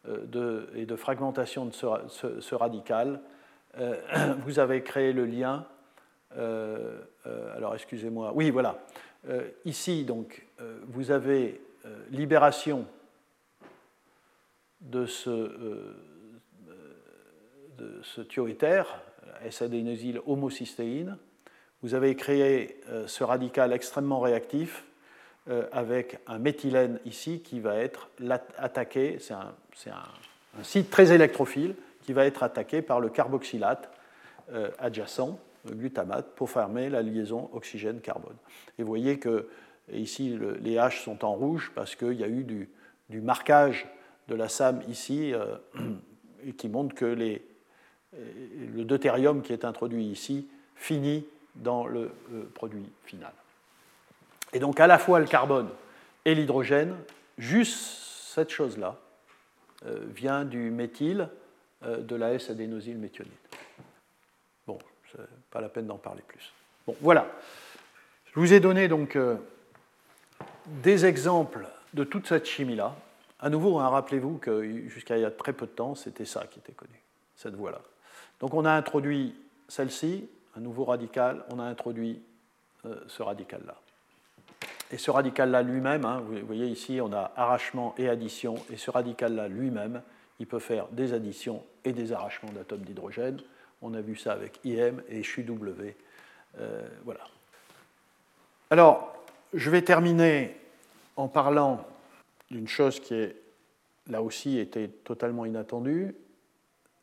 [0.08, 3.20] et de fragmentation de ce, radical,
[4.46, 5.66] vous avez créé le lien.
[6.34, 8.32] alors, excusez-moi.
[8.34, 8.80] Oui, voilà.
[9.66, 10.48] ici, donc,
[10.88, 12.86] vous avez euh, libération
[14.82, 15.96] de ce, euh,
[17.78, 19.02] de ce thioéther,
[19.46, 21.18] S-adénosyl homocystéine,
[21.84, 24.84] vous avez créé euh, ce radical extrêmement réactif
[25.72, 28.10] avec un méthylène ici qui va être
[28.58, 29.56] attaqué, c'est un,
[29.88, 33.90] un, site très électrophile qui va être attaqué par le carboxylate
[34.78, 38.36] adjacent, le glutamate, pour former la liaison oxygène-carbone.
[38.78, 39.48] Et vous voyez que
[39.94, 42.70] ici, les H sont en rouge parce qu'il y a eu du,
[43.22, 43.88] marquage
[44.28, 45.58] de la SAM ici euh,
[46.46, 47.42] et qui montre que les,
[48.14, 53.34] le deutérium qui est introduit ici finit dans le euh, produit final.
[54.54, 55.70] Et donc à la fois le carbone
[56.26, 56.96] et l'hydrogène,
[57.38, 57.78] juste
[58.34, 58.98] cette chose-là
[59.86, 61.30] euh, vient du méthyle
[61.86, 63.32] de la S-adénosyl méthionine.
[64.66, 64.80] Bon,
[65.52, 66.52] pas la peine d'en parler plus.
[66.88, 67.28] Bon, voilà.
[68.34, 69.16] Je vous ai donné donc
[70.66, 72.96] des exemples de toute cette chimie-là.
[73.40, 76.46] À nouveau, hein, rappelez-vous que jusqu'à il y a très peu de temps, c'était ça
[76.48, 77.00] qui était connu,
[77.36, 77.82] cette voie-là.
[78.40, 79.36] Donc on a introduit
[79.68, 82.22] celle-ci, un nouveau radical, on a introduit
[82.86, 83.76] euh, ce radical-là.
[84.90, 88.90] Et ce radical-là lui-même, hein, vous voyez ici, on a arrachement et addition, et ce
[88.90, 90.02] radical-là lui-même,
[90.40, 93.40] il peut faire des additions et des arrachements d'atomes d'hydrogène.
[93.82, 95.96] On a vu ça avec IM et CHUW.
[96.60, 97.22] Euh, voilà.
[98.70, 99.16] Alors,
[99.54, 100.58] je vais terminer
[101.16, 101.86] en parlant
[102.52, 103.36] d'une chose qui est
[104.08, 106.16] là aussi était totalement inattendue,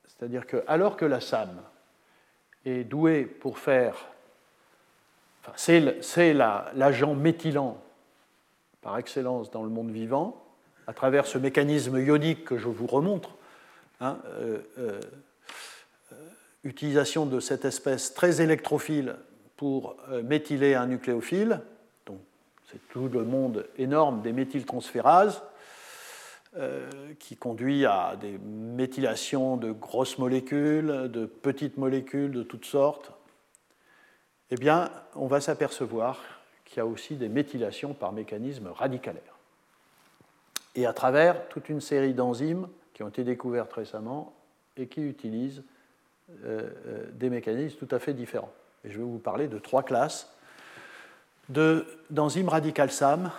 [0.07, 1.61] c'est-à-dire que alors que la SAM
[2.65, 4.09] est douée pour faire,
[5.57, 7.83] c'est l'agent méthylant
[8.81, 10.43] par excellence dans le monde vivant,
[10.87, 13.31] à travers ce mécanisme ionique que je vous remontre,
[14.01, 15.01] hein, euh, euh,
[16.65, 19.17] utilisation de cette espèce très électrophile
[19.57, 21.61] pour euh, méthyler un nucléophile,
[22.71, 25.43] c'est tout le monde énorme des méthyltransférases
[26.57, 33.13] euh, qui conduit à des méthylations de grosses molécules, de petites molécules de toutes sortes,
[34.51, 36.23] eh bien, on va s'apercevoir
[36.65, 39.39] qu'il y a aussi des méthylations par mécanisme radicalaire.
[40.77, 44.35] Et à travers toute une série d'enzymes qui ont été découvertes récemment
[44.77, 45.65] et qui utilisent
[46.45, 48.53] euh, euh, des mécanismes tout à fait différents.
[48.85, 50.34] Et je vais vous parler de trois classes
[51.49, 53.31] d'enzymes radicales SAM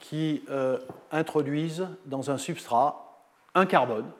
[0.00, 0.78] qui euh,
[1.10, 3.04] introduisent dans un substrat
[3.54, 4.10] un carbone,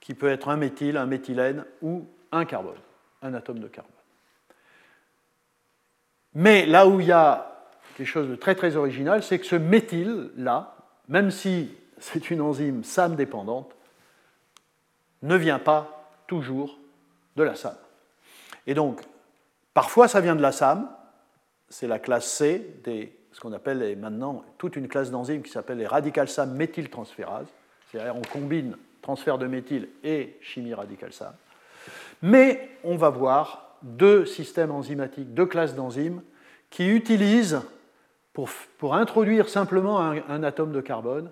[0.00, 2.78] qui peut être un méthyle, un méthylène ou un carbone,
[3.22, 3.92] un atome de carbone.
[6.34, 9.56] Mais là où il y a quelque chose de très très original, c'est que ce
[9.56, 10.76] méthyle-là,
[11.08, 13.76] même si c'est une enzyme SAM dépendante,
[15.22, 16.78] ne vient pas toujours
[17.36, 17.76] de la SAM.
[18.66, 19.00] Et donc,
[19.74, 20.88] parfois ça vient de la SAM,
[21.72, 25.78] c'est la classe C, des, ce qu'on appelle maintenant toute une classe d'enzymes qui s'appelle
[25.78, 27.46] les radical SAM méthyltransférases.
[27.90, 31.32] C'est-à-dire on combine transfert de méthyle et chimie radicale SAM.
[32.20, 36.22] Mais on va voir deux systèmes enzymatiques, deux classes d'enzymes
[36.68, 37.62] qui utilisent,
[38.34, 41.30] pour, pour introduire simplement un, atome de carbone,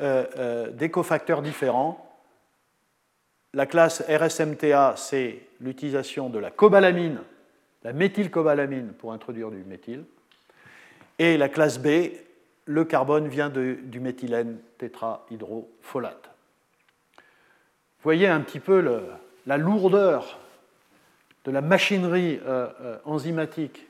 [0.00, 2.04] euh, euh, des cofacteurs différents.
[3.54, 7.20] La classe RSMTA, c'est l'utilisation de la cobalamine,
[7.82, 10.04] la méthylcobalamine, pour introduire du méthyle.
[11.18, 12.12] Et la classe B,
[12.64, 16.30] le carbone vient du méthylène tétrahydrofolate.
[18.02, 18.80] Voyez un petit peu
[19.46, 20.38] la lourdeur
[21.44, 23.86] de la machinerie euh, enzymatique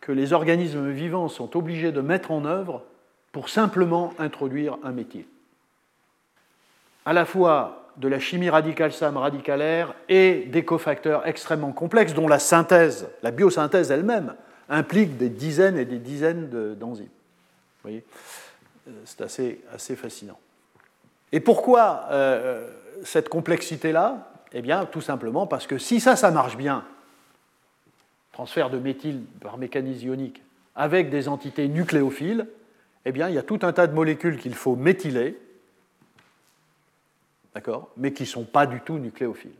[0.00, 2.84] que les organismes vivants sont obligés de mettre en œuvre
[3.32, 5.26] pour simplement introduire un méthyle.
[7.04, 12.28] À la fois de la chimie radicale SAM radicalaire et des cofacteurs extrêmement complexes dont
[12.28, 14.34] la synthèse, la biosynthèse elle-même,
[14.70, 17.04] implique des dizaines et des dizaines d'enzymes.
[17.06, 18.04] Vous voyez?
[18.88, 20.38] Euh, C'est assez, assez, fascinant.
[21.30, 22.66] Et pourquoi euh,
[23.04, 24.32] cette complexité-là?
[24.52, 26.84] Eh bien, tout simplement parce que si ça, ça marche bien,
[28.32, 30.42] transfert de méthyle par mécanisme ionique
[30.74, 32.46] avec des entités nucléophiles,
[33.04, 35.38] eh bien, il y a tout un tas de molécules qu'il faut méthyler,
[37.54, 39.50] d'accord, mais qui ne sont pas du tout nucléophiles.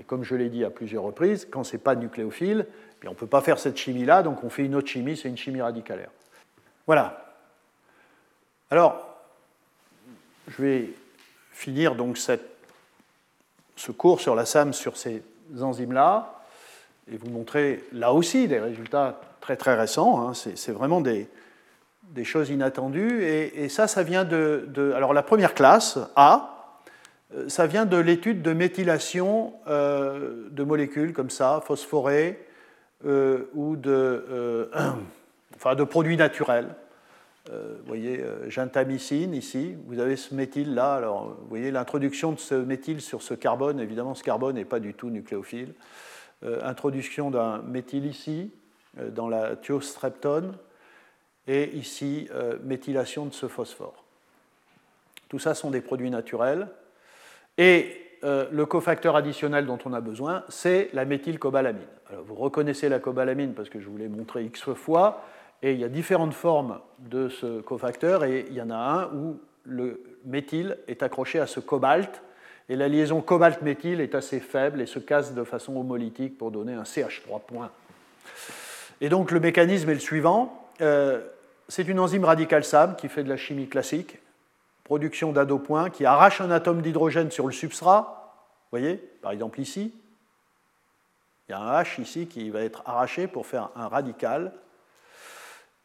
[0.00, 2.66] Et comme je l'ai dit à plusieurs reprises, quand ce n'est pas nucléophile,
[3.02, 5.28] eh on ne peut pas faire cette chimie-là, donc on fait une autre chimie, c'est
[5.28, 6.10] une chimie radicalaire.
[6.86, 7.36] Voilà.
[8.70, 9.06] Alors,
[10.48, 10.90] je vais
[11.52, 15.22] finir donc ce cours sur la SAM sur ces
[15.60, 16.42] enzymes-là
[17.10, 20.26] et vous montrer là aussi des résultats très très récents.
[20.26, 20.32] Hein.
[20.34, 21.28] C'est vraiment des,
[22.24, 23.22] choses inattendues.
[23.24, 26.53] Et, ça, ça vient de, Alors la première classe, A,
[27.48, 32.46] ça vient de l'étude de méthylation euh, de molécules comme ça, phosphorées,
[33.06, 34.70] euh, ou de,
[35.56, 36.74] enfin, de produits naturels.
[37.50, 40.94] vous voyez, gentamicine ici, vous avez ce méthyle là.
[40.94, 43.80] Alors, vous voyez l'introduction de ce méthyle sur ce carbone.
[43.80, 45.74] Évidemment, ce carbone n'est pas du tout nucléophile.
[46.44, 48.50] Euh, introduction d'un méthyle ici,
[48.98, 50.56] euh, dans la thiostreptone,
[51.46, 54.04] et ici, euh, méthylation de ce phosphore.
[55.28, 56.68] Tout ça sont des produits naturels.
[57.58, 61.82] Et le cofacteur additionnel dont on a besoin, c'est la méthylcobalamine.
[62.10, 65.24] Alors, vous reconnaissez la cobalamine parce que je vous l'ai montré x fois,
[65.62, 69.04] et il y a différentes formes de ce cofacteur, et il y en a un
[69.14, 72.22] où le méthyle est accroché à ce cobalt,
[72.68, 76.74] et la liaison cobalt-méthyle est assez faible et se casse de façon homolytique pour donner
[76.74, 77.70] un CH3 point.
[79.00, 80.70] Et donc le mécanisme est le suivant.
[80.80, 81.20] Euh,
[81.68, 84.18] c'est une enzyme radicale SAM qui fait de la chimie classique,
[84.84, 88.34] production d'ado points, qui arrache un atome d'hydrogène sur le substrat.
[88.70, 89.94] Vous voyez, par exemple ici,
[91.48, 94.52] il y a un H ici qui va être arraché pour faire un radical.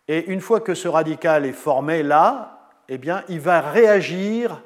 [0.07, 4.61] Et une fois que ce radical est formé là, eh bien, il va réagir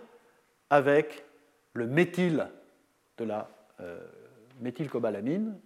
[0.70, 1.26] avec
[1.74, 2.48] le méthyle
[3.18, 3.48] de la
[3.82, 4.00] euh,
[4.62, 5.58] méthylcobalamine,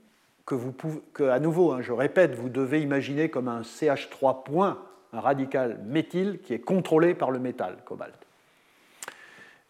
[0.45, 5.79] que à nouveau, hein, je répète, vous devez imaginer comme un CH3 point, un radical
[5.85, 8.26] méthyle qui est contrôlé par le métal cobalt.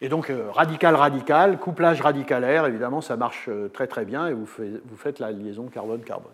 [0.00, 4.46] Et donc, euh, radical-radical, couplage radicalaire, évidemment, ça marche euh, très très bien et vous,
[4.46, 6.32] faites la liaison carbone-carbone.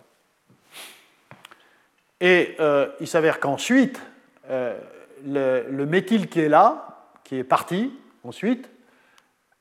[2.20, 2.56] Et
[3.00, 4.00] il s'avère qu'ensuite,
[4.48, 8.70] le, le méthyle qui est là, qui est parti, ensuite,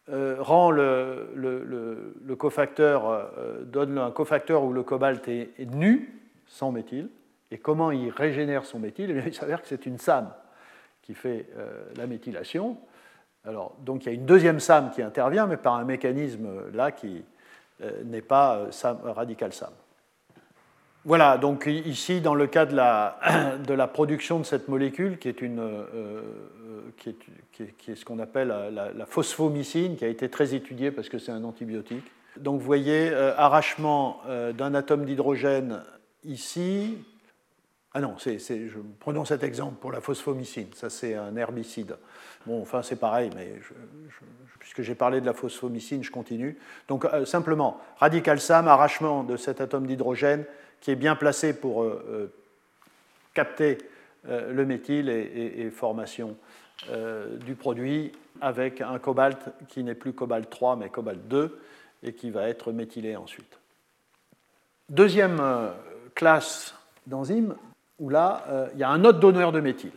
[0.09, 7.09] euh, rend le, cofacteur, euh, donne un cofacteur où le cobalt est, nu, sans méthyle.
[7.51, 9.11] Et comment il régénère son méthyle?
[9.11, 10.29] Eh Il s'avère que c'est une SAM
[11.03, 12.77] qui fait euh, la méthylation.
[13.45, 16.91] Alors, donc il y a une deuxième SAM qui intervient, mais par un mécanisme là
[16.91, 17.23] qui
[18.05, 19.71] n'est pas SAM, radical SAM.
[21.05, 23.19] Voilà, donc ici, dans le cas de la,
[23.67, 25.61] la production de cette molécule, qui est, une,
[26.97, 31.31] qui est ce qu'on appelle la, phosphomycine, qui a été très étudiée parce que c'est
[31.31, 32.05] un antibiotique.
[32.37, 35.83] Donc vous voyez, euh, arrachement euh, d'un atome d'hydrogène
[36.23, 36.97] ici.
[37.93, 41.95] Ah non, je, prenons cet exemple pour la phosphomycine, ça c'est un herbicide.
[42.47, 43.53] Bon, enfin c'est pareil, mais
[44.59, 46.57] puisque j'ai parlé de la phosphomycine, je continue.
[46.87, 50.45] Donc euh, simplement, radical SAM, arrachement de cet atome d'hydrogène
[50.81, 51.85] qui est bien placé pour
[53.33, 53.77] capter
[54.25, 56.35] le méthyle et formation
[56.89, 59.37] euh, du produit avec un cobalt
[59.69, 61.61] qui n'est plus cobalt 3 mais cobalt 2
[62.01, 63.59] et qui va être méthylé ensuite.
[64.89, 65.71] Deuxième euh,
[66.13, 66.75] classe
[67.07, 67.55] d'enzymes
[67.99, 69.93] où là, euh, il y a un autre donneur de méthyle.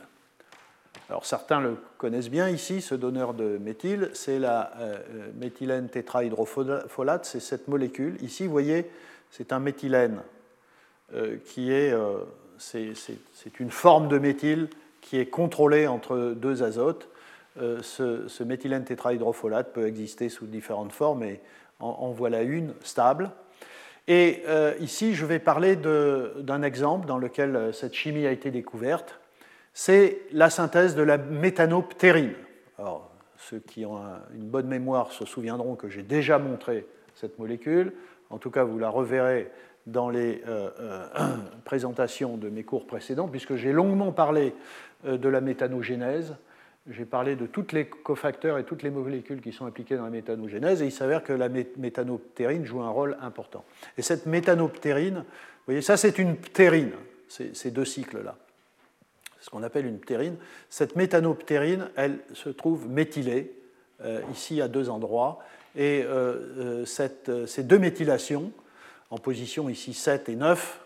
[1.09, 4.99] Alors certains le connaissent bien ici, ce donneur de méthyle, c'est la euh,
[5.35, 8.17] méthylène tétrahydrofolate, c'est cette molécule.
[8.23, 8.91] Ici, vous voyez,
[9.31, 10.21] c'est un méthylène
[11.45, 11.95] qui est,
[12.59, 14.69] c'est une forme de méthyle
[15.01, 17.09] qui est contrôlée entre deux azotes.
[17.57, 21.41] ce méthylène tétrahydrofolate peut exister sous différentes formes et
[21.79, 23.31] en voilà une stable.
[24.09, 28.51] Et euh, ici, je vais parler d'un exemple dans lequel euh, cette chimie a été
[28.51, 29.19] découverte.
[29.73, 32.35] C'est la synthèse de la méthanoptérine.
[32.79, 34.01] Alors, ceux qui ont
[34.35, 37.93] une bonne mémoire se souviendront que j'ai déjà montré cette molécule.
[38.31, 39.51] En tout cas, vous la reverrez
[39.87, 40.71] dans les euh,
[41.65, 44.55] présentations de mes cours précédents, puisque j'ai longuement parlé
[45.05, 46.35] de la méthanogénèse
[46.91, 50.11] j'ai parlé de tous les cofacteurs et toutes les molécules qui sont impliquées dans la
[50.11, 53.65] méthanogénèse, et il s'avère que la méthanoptérine joue un rôle important.
[53.99, 55.25] Et cette méthanoptérine, vous
[55.67, 56.93] voyez, ça c'est une ptérine,
[57.29, 58.37] ces deux cycles-là.
[59.39, 60.37] C'est ce qu'on appelle une ptérine.
[60.71, 63.53] Cette méthanoptérine, elle se trouve méthylée,
[64.05, 65.39] euh, ici à deux endroits,
[65.75, 66.85] et euh,
[67.29, 68.53] euh, ces deux méthylations,
[69.11, 70.83] en position ici 7 et 9,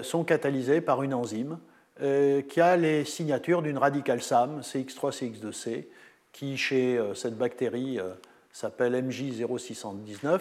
[0.00, 1.58] sont catalysées par une enzyme
[2.02, 5.86] euh, qui a les signatures d'une radicale SAM, CX3-CX2C,
[6.30, 8.10] qui chez euh, cette bactérie euh,
[8.52, 10.40] s'appelle MJ0619.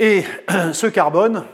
[0.00, 0.22] Et
[0.74, 1.46] ce carbone,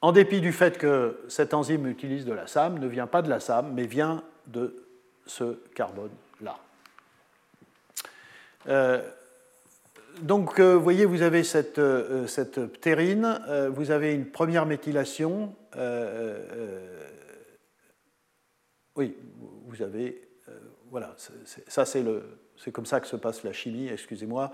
[0.00, 3.30] en dépit du fait que cette enzyme utilise de la SAM, ne vient pas de
[3.30, 4.74] la SAM, mais vient de
[5.26, 6.58] ce carbone-là
[10.20, 11.80] donc, vous voyez, vous avez cette,
[12.28, 13.40] cette ptérine,
[13.74, 15.52] vous avez une première méthylation.
[18.96, 19.16] Oui,
[19.66, 20.28] vous avez.
[20.90, 21.14] voilà,
[21.68, 22.22] ça c'est le.
[22.72, 24.52] Comme ça que se passe la chimie, excusez-moi.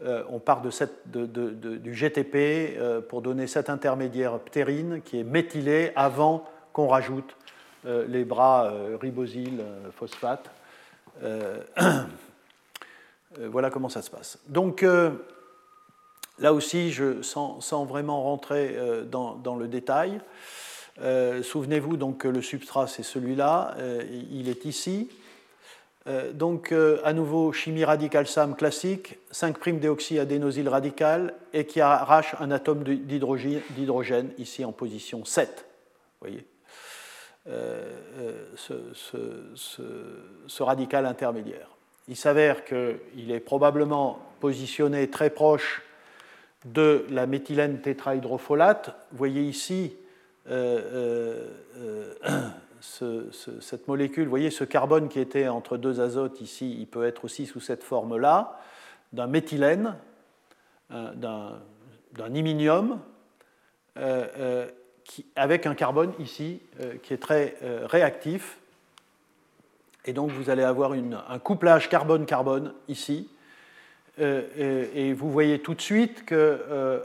[0.00, 6.88] on part de du GTP pour donner cet intermédiaire ptérine qui est méthylé avant qu'on
[6.88, 7.36] rajoute
[7.84, 10.50] les bras ribosyl phosphate.
[13.40, 14.38] Euh, voilà comment ça se passe.
[14.48, 15.10] Donc euh,
[16.38, 20.20] là aussi, je, sans, vraiment rentrer euh, dans, le détail,
[21.42, 23.76] souvenez-vous donc que le substrat c'est celui-là,
[24.32, 25.10] il est ici.
[26.32, 26.72] donc
[27.04, 34.64] à nouveau chimie radicale SAM classique, 5'-déoxyadénosyl radical et qui arrache un atome d'hydrogène ici
[34.64, 35.66] en position 7.
[36.22, 36.46] voyez
[38.56, 41.76] ce, radical intermédiaire
[42.08, 45.82] il s'avère qu'il est probablement positionné très proche
[46.66, 48.88] de la méthylène tétrahydrofolate.
[49.12, 49.96] Vous voyez ici
[50.48, 51.48] euh,
[51.78, 52.14] euh,
[53.02, 57.04] euh, cette molécule, vous voyez ce carbone qui était entre deux azotes ici, il peut
[57.04, 58.60] être aussi sous cette forme-là,
[59.12, 59.96] d'un méthylène,
[60.90, 63.00] d'un iminium,
[65.36, 66.60] avec un carbone ici
[67.02, 68.58] qui est très réactif
[70.06, 73.28] et donc vous allez avoir un couplage carbone-carbone ici.
[74.18, 77.00] Euh, et, vous voyez tout de suite qu'on euh,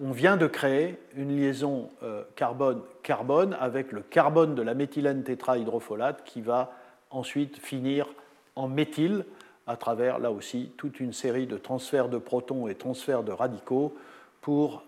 [0.00, 6.40] vient de créer une liaison euh, carbone-carbone avec le carbone de la méthylène tétrahydrofolate qui
[6.40, 6.72] va
[7.10, 8.08] ensuite finir
[8.56, 9.24] en méthyle
[9.66, 13.96] à travers, là aussi, toute une série de transferts de protons et transferts de radicaux
[14.40, 14.84] pour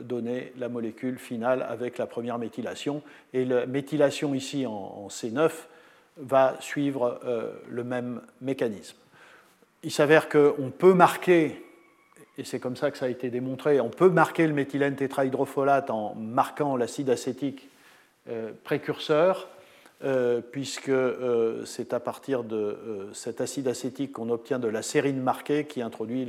[0.00, 3.00] donner la molécule finale avec la première méthylation.
[3.32, 5.52] Et la méthylation ici en C9
[6.16, 8.96] va suivre euh, le même mécanisme.
[9.84, 11.62] Il s'avère qu'on peut marquer,
[12.38, 15.90] et c'est comme ça que ça a été démontré, on peut marquer le méthylène tétrahydrofolate
[15.90, 17.68] en marquant l'acide acétique
[18.28, 19.48] euh, précurseur,
[20.02, 20.90] euh, puisque
[21.66, 26.26] c'est à partir de cet acide acétique qu'on obtient de la sérine marquée qui introduit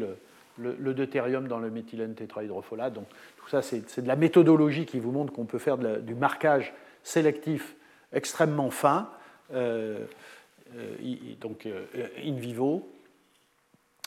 [0.58, 2.93] le, deutérium dans le méthylène tétrahydrofolate.
[2.93, 6.74] Donc tout ça, c'est de la méthodologie qui vous montre qu'on peut faire du marquage
[7.03, 7.76] sélectif
[8.12, 9.10] extrêmement fin
[9.53, 10.06] euh,
[10.76, 10.95] euh,
[11.39, 11.86] donc euh,
[12.24, 12.89] in vivo.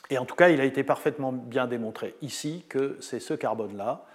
[0.09, 4.05] Et en tout cas, il a été parfaitement bien démontré ici que c'est ce carbone-là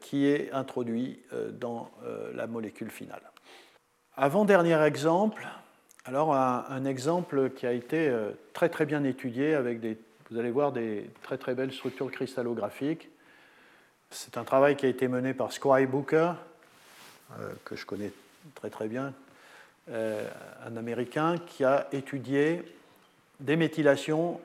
[0.00, 1.20] qui est introduit
[1.52, 1.90] dans
[2.34, 3.20] la molécule finale.
[4.16, 5.46] Avant-dernier exemple,
[6.06, 8.12] alors un, exemple qui a été
[8.52, 9.98] très très bien étudié avec des,
[10.30, 13.08] vous allez voir des très très belles structures cristallographiques.
[14.10, 16.32] C'est un travail qui a été mené par Squire Booker,
[17.64, 18.10] que je connais
[18.54, 19.12] très très bien,
[19.90, 20.26] euh,
[20.66, 22.62] un Américain qui a étudié
[23.40, 24.40] des méthylations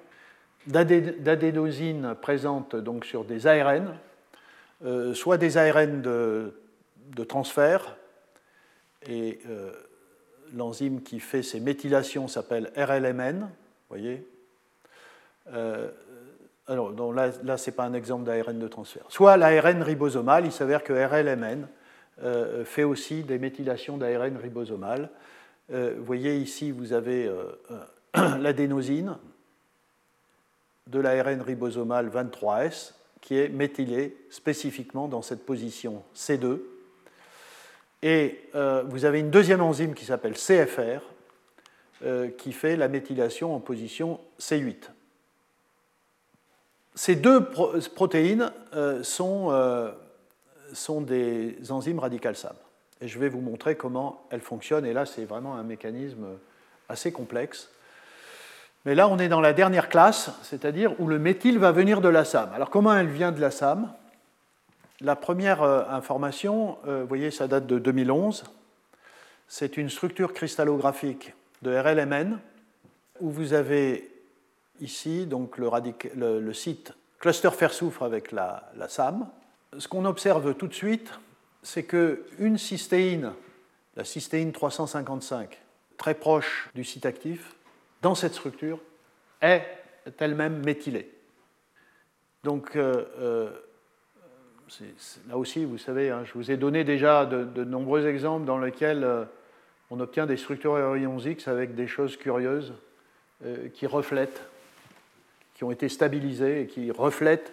[0.68, 3.96] d'adénosine présentes donc sur des ARN,
[4.86, 6.54] euh, soit des ARN de,
[7.28, 7.98] transfert,
[9.08, 9.72] et euh,
[10.54, 13.50] l'enzyme qui fait ces méthylations s'appelle RLMN,
[13.90, 14.26] voyez.
[16.68, 19.06] alors là, là ce n'est pas un exemple d'ARN de transfert.
[19.10, 21.68] Soit l'ARN ribosomal, il s'avère que RLMN
[22.66, 25.10] fait aussi des méthylations d'ARN ribosomal.
[25.70, 27.30] vous voyez ici, vous avez
[28.40, 29.18] l'adénosine
[30.88, 36.60] de l'ARN ribosomal 23S qui est méthylé spécifiquement dans cette position C2.
[38.02, 41.02] Et vous avez une deuxième enzyme qui s'appelle CFR
[42.38, 44.90] qui fait la méthylation en position C8.
[46.96, 47.50] Ces deux
[47.96, 48.52] protéines
[49.04, 49.52] sont
[50.74, 52.56] sont des enzymes radicales SAM.
[53.02, 54.86] Et je vais vous montrer comment elles fonctionnent.
[54.86, 56.26] Et là, c'est vraiment un mécanisme
[56.90, 57.70] assez complexe.
[58.86, 62.10] Mais là, on est dans la dernière classe, c'est-à-dire où le méthyle va venir de
[62.10, 62.52] la SAM.
[62.54, 63.94] Alors, comment elle vient de la SAM?
[65.00, 68.44] La première euh, information, euh, vous voyez, ça date de 2011.
[69.48, 72.40] C'est une structure cristallographique de RLMN
[73.22, 74.10] où vous avez
[74.82, 79.28] ici donc le, site cluster fer-soufre avec la, la SAM,
[79.78, 81.12] ce qu'on observe tout de suite,
[81.62, 83.32] c'est qu'une cystéine,
[83.96, 85.58] la cystéine 355,
[85.98, 87.56] très proche du site actif,
[88.04, 88.80] dans cette structure,
[89.42, 89.66] est
[90.20, 91.10] elle-même méthylée.
[92.44, 93.50] Donc, euh, euh,
[95.30, 99.04] là aussi, vous savez, hein, je vous ai donné déjà de, nombreux exemples dans lesquels
[99.04, 99.24] euh,
[99.90, 102.74] on obtient des structures ions X avec des choses curieuses
[103.74, 104.42] qui reflètent,
[105.56, 107.52] qui ont été stabilisées et qui reflètent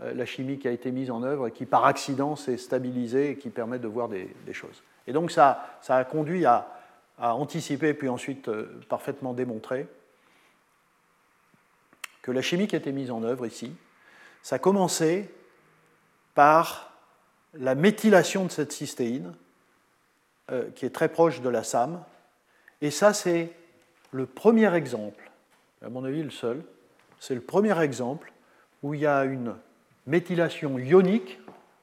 [0.00, 3.36] la chimie qui a été mise en œuvre et qui par accident s'est stabilisée et
[3.36, 4.82] qui permet de voir des, choses.
[5.06, 6.79] Et donc ça, ça a conduit à,
[7.20, 9.86] anticiper puis ensuite euh, parfaitement démontrer
[12.22, 13.72] que la chimie qui a été mise en œuvre ici,
[14.42, 15.28] ça a commencé
[16.34, 16.92] par
[17.54, 19.34] la méthylation de cette cystéine,
[20.50, 22.02] euh, qui est très proche de la SAM.
[22.80, 23.52] Et ça, c'est
[24.12, 25.30] le premier exemple,
[25.84, 26.62] à mon avis le seul,
[27.18, 28.32] c'est le premier exemple
[28.82, 29.54] où il y a une
[30.06, 31.38] méthylation ionique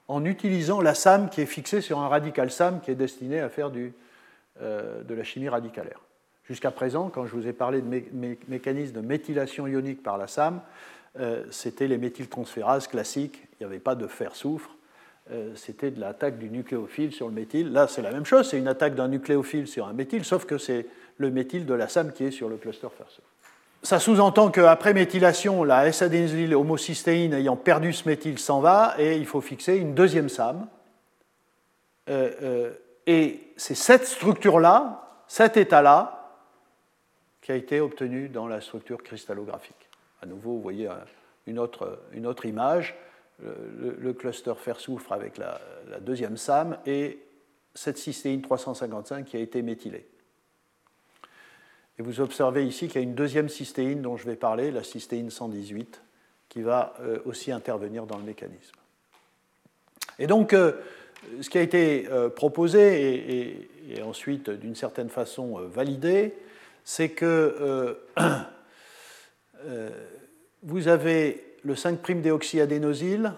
[0.08, 3.50] en utilisant la SAM qui est fixée sur un radical SAM qui est destiné à
[3.50, 3.94] faire du,
[4.62, 6.02] de la chimie radicalaire.
[6.48, 10.62] Jusqu'à présent, quand je vous ai parlé de mécanismes de méthylation ionique par la SAM,
[11.20, 14.76] euh, c'était les méthyltransférases classiques, il n'y avait pas de fer-soufre,
[15.32, 17.74] euh, c'était de l'attaque du nucléophile sur le méthyle.
[17.74, 20.58] Là, c'est la même chose, c'est une attaque d'un nucléophile sur un méthyle, sauf que
[20.58, 20.86] c'est
[21.18, 23.28] le méthyle de la SAM qui est sur le cluster fer-soufre.
[23.84, 29.26] Ça sous-entend qu'après méthylation, la S-adénosyle homocystéine ayant perdu ce méthyle s'en va et il
[29.26, 30.68] faut fixer une deuxième SAM.
[32.10, 32.72] Euh, euh,
[33.08, 36.14] et c'est cette structure-là, cet état-là,
[37.42, 39.90] qui a été obtenu dans la structure cristallographique.
[40.22, 40.90] À nouveau, vous voyez
[41.48, 42.96] une autre, une autre image,
[43.40, 47.24] le, cluster fer-soufre avec la, la, deuxième SAM et
[47.74, 50.08] cette cystéine 355 qui a été méthylée.
[52.00, 54.84] Et vous observez ici qu'il y a une deuxième cystéine dont je vais parler, la
[54.84, 56.02] cystéine 118,
[56.50, 58.76] qui va euh, aussi intervenir dans le mécanisme.
[60.20, 60.74] Et donc, euh,
[61.42, 66.34] ce qui a été euh, proposé et, ensuite, d'une certaine façon, validé,
[66.84, 67.98] c'est que
[70.64, 73.34] vous avez le 5'-déoxyadénosyle,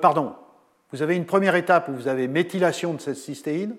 [0.00, 0.34] pardon,
[0.92, 3.76] vous avez une première étape où vous avez méthylation de cette cystéine,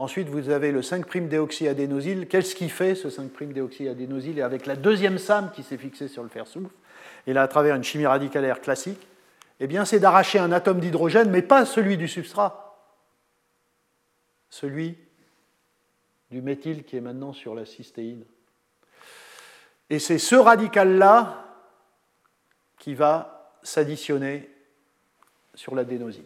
[0.00, 2.28] Ensuite, vous avez le 5'-déoxyadénosyle.
[2.28, 6.28] Qu'est-ce qui fait ce 5'-déoxyadénosyle Et avec la deuxième SAM qui s'est fixée sur le
[6.28, 6.70] fer soufre,
[7.26, 9.08] et là à travers une chimie radicalaire classique,
[9.60, 12.78] eh bien, c'est d'arracher un atome d'hydrogène, mais pas celui du substrat,
[14.50, 14.96] celui
[16.30, 18.24] du méthyle qui est maintenant sur la cystéine.
[19.90, 21.44] Et c'est ce radical-là
[22.78, 24.50] qui va s'additionner
[25.54, 26.24] sur l'adénosine.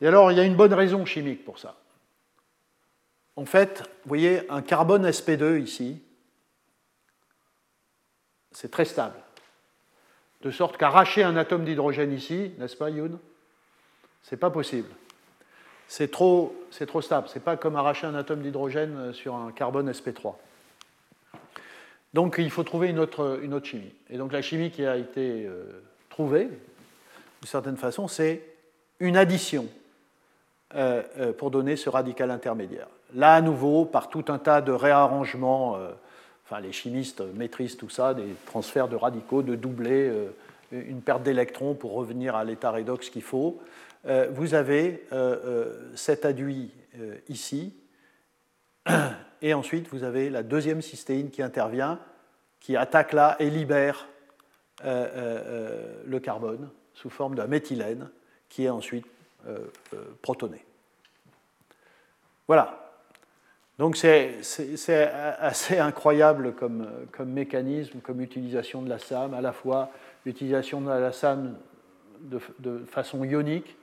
[0.00, 1.76] Et alors, il y a une bonne raison chimique pour ça.
[3.36, 6.02] En fait, vous voyez, un carbone sp2 ici,
[8.52, 9.16] c'est très stable.
[10.42, 13.18] De sorte qu'arracher un atome d'hydrogène ici, n'est-ce pas, Youn?
[14.22, 14.88] C'est pas possible.
[15.88, 16.54] C'est trop,
[16.86, 17.28] trop stable.
[17.32, 20.34] C'est pas comme arracher un atome d'hydrogène sur un carbone sp3.
[22.14, 23.92] Donc il faut trouver une autre, chimie.
[24.10, 28.42] Et donc la chimie qui a été euh, trouvée, d'une certaine façon, c'est
[29.00, 29.66] une addition
[30.74, 32.88] euh, euh, pour donner ce radical intermédiaire.
[33.14, 35.92] Là, à nouveau, par tout un tas de réarrangements, euh,
[36.48, 40.12] enfin, les chimistes maîtrisent tout ça, des transferts de radicaux, de doubler
[40.72, 43.60] une perte d'électrons pour revenir à l'état redox qu'il faut.
[44.30, 45.04] vous avez
[45.94, 46.70] cet aduit
[47.28, 47.74] ici,
[49.42, 51.98] et ensuite vous avez la deuxième cystéine qui intervient,
[52.60, 54.08] qui attaque là et libère
[54.84, 58.08] le carbone sous forme d'un méthylène,
[58.48, 59.06] qui est ensuite
[59.46, 60.64] euh, euh, protonés.
[62.48, 62.87] Voilà.
[63.78, 64.40] Donc c'est
[65.40, 66.88] assez incroyable comme,
[67.26, 69.90] mécanisme, comme utilisation de la SAM, à la fois
[70.26, 71.56] l'utilisation de la SAM
[72.20, 73.76] de, façon ionique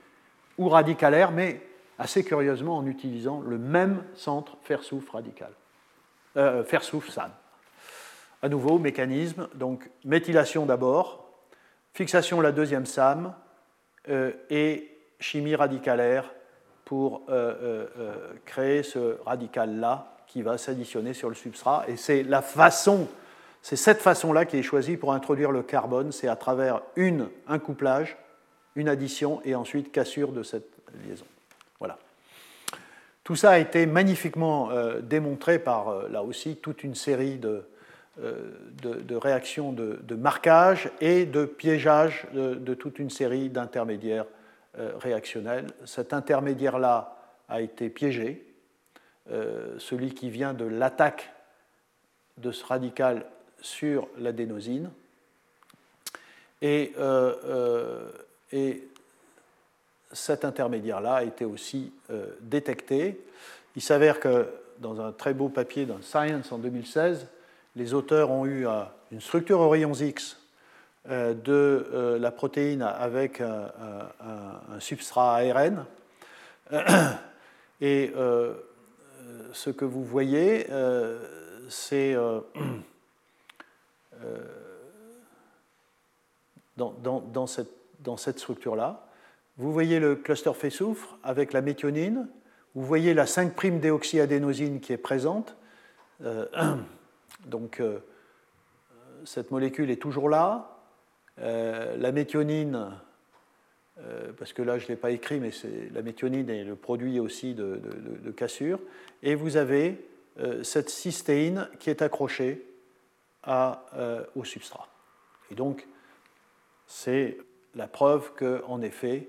[0.58, 1.62] ou radicalaire, mais
[1.98, 5.52] assez curieusement en utilisant le même centre fer-soufre radical,
[6.36, 7.30] euh, fer-soufre-SAM.
[8.42, 11.26] À nouveau, mécanisme, donc méthylation d'abord,
[11.94, 13.34] fixation la deuxième SAM
[14.10, 16.30] euh, et chimie radicalaire
[16.86, 17.86] pour euh,
[18.46, 21.84] créer ce radical-là qui va s'additionner sur le substrat.
[21.88, 23.08] Et c'est la façon,
[23.60, 27.58] c'est cette façon-là qui est choisie pour introduire le carbone, c'est à travers une, un
[27.58, 28.16] couplage,
[28.76, 30.70] une addition et ensuite cassure de cette
[31.06, 31.26] liaison.
[31.78, 31.98] Voilà.
[33.24, 37.64] Tout ça a été magnifiquement euh, démontré par, euh, là aussi, toute une série de,
[38.22, 44.26] euh, de, réactions de, marquage et de piégeage de, toute une série d'intermédiaires
[44.76, 45.66] réactionnels.
[45.84, 47.16] Cet intermédiaire-là
[47.48, 48.46] a été piégé,
[49.28, 51.32] celui qui vient de l'attaque
[52.36, 53.24] de ce radical
[53.60, 54.90] sur l'adénosine.
[56.62, 56.92] Et,
[58.52, 58.88] et
[60.12, 63.20] cet intermédiaire-là a été aussi euh, détecté.
[63.76, 64.48] Il s'avère que
[64.78, 67.26] dans un très beau papier dans Science en 2016,
[67.76, 70.45] les auteurs ont eu euh, une structure aux rayons X euh,
[71.08, 75.84] de la protéine avec un, substrat ARN.
[77.80, 78.12] Et
[79.52, 80.66] ce que vous voyez,
[81.68, 82.16] c'est
[86.76, 89.06] dans, cette, dans cette structure-là,
[89.58, 92.28] vous voyez le cluster fait soufre avec la méthionine.
[92.74, 95.56] Vous voyez la 5'-déoxyadénosine qui est présente.
[96.22, 96.46] Euh,
[97.46, 98.00] donc, euh,
[99.24, 100.75] cette molécule est toujours là.
[101.40, 102.92] Euh, la méthionine,
[104.38, 105.50] parce que là je ne l'ai pas écrit, mais
[105.92, 107.80] la méthionine est le produit aussi de,
[108.36, 108.78] cassure.
[109.22, 110.06] Et vous avez
[110.62, 112.62] cette cystéine qui est accrochée
[113.46, 114.88] au substrat.
[115.50, 115.86] Et donc,
[116.86, 117.38] c'est
[117.74, 119.28] la preuve qu'en effet,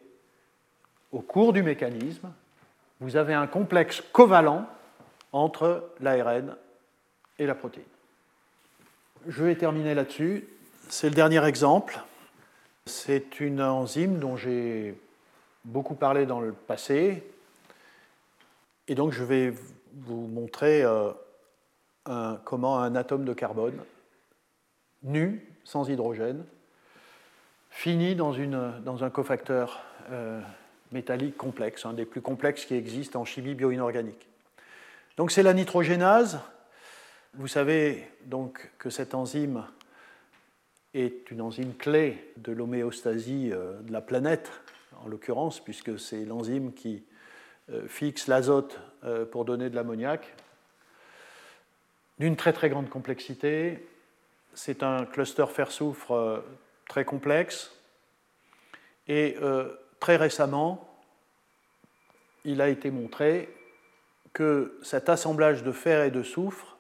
[1.12, 2.32] au cours du mécanisme,
[3.00, 4.66] vous avez un complexe covalent
[5.32, 6.56] entre l'ARN
[7.38, 7.86] et la protéine.
[9.28, 10.48] Je vais terminer là-dessus.
[10.90, 12.00] C'est le dernier exemple.
[12.86, 14.98] C'est une enzyme dont j'ai
[15.66, 17.24] beaucoup parlé dans le passé.
[18.88, 19.54] Et donc je vais
[19.94, 21.12] vous montrer euh,
[22.46, 23.78] comment un atome de carbone
[25.04, 26.46] nu, sans hydrogène,
[27.70, 28.34] finit dans,
[29.04, 29.82] un cofacteur
[30.12, 30.40] euh,
[30.94, 34.30] métallique complexe, un des plus complexes qui existent en chimie bio-inorganique.
[35.18, 36.40] Donc c'est la nitrogénase.
[37.34, 39.66] Vous savez donc que cette enzyme
[40.98, 44.52] est une enzyme clé de l'homéostasie euh, de la planète,
[45.04, 47.04] en l'occurrence, puisque c'est l'enzyme qui
[47.70, 50.34] euh, fixe l'azote euh, pour donner de l'ammoniac,
[52.18, 53.88] d'une très très grande complexité.
[54.56, 56.44] C'est un cluster fer-soufre
[56.90, 57.72] très complexe.
[59.08, 59.38] Et
[60.00, 61.00] très récemment,
[62.44, 63.54] il a été montré
[64.34, 66.77] que cet assemblage de fer et de soufre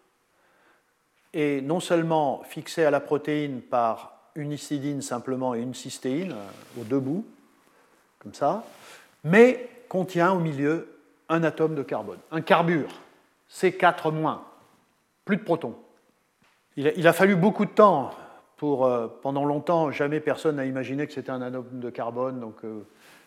[1.37, 6.81] est non seulement fixé à la protéine par une histidine simplement et une cystéine euh,
[6.81, 7.25] aux deux bouts,
[8.19, 8.65] comme ça,
[9.23, 12.89] mais contient au milieu un atome de carbone, un carbure,
[13.51, 14.39] C4-,
[15.25, 15.75] plus de protons.
[16.75, 18.11] Il a, fallu beaucoup de temps
[18.55, 22.55] pour, euh, pendant longtemps, jamais personne n'a imaginé que c'était un atome de carbone, donc
[22.63, 22.81] euh,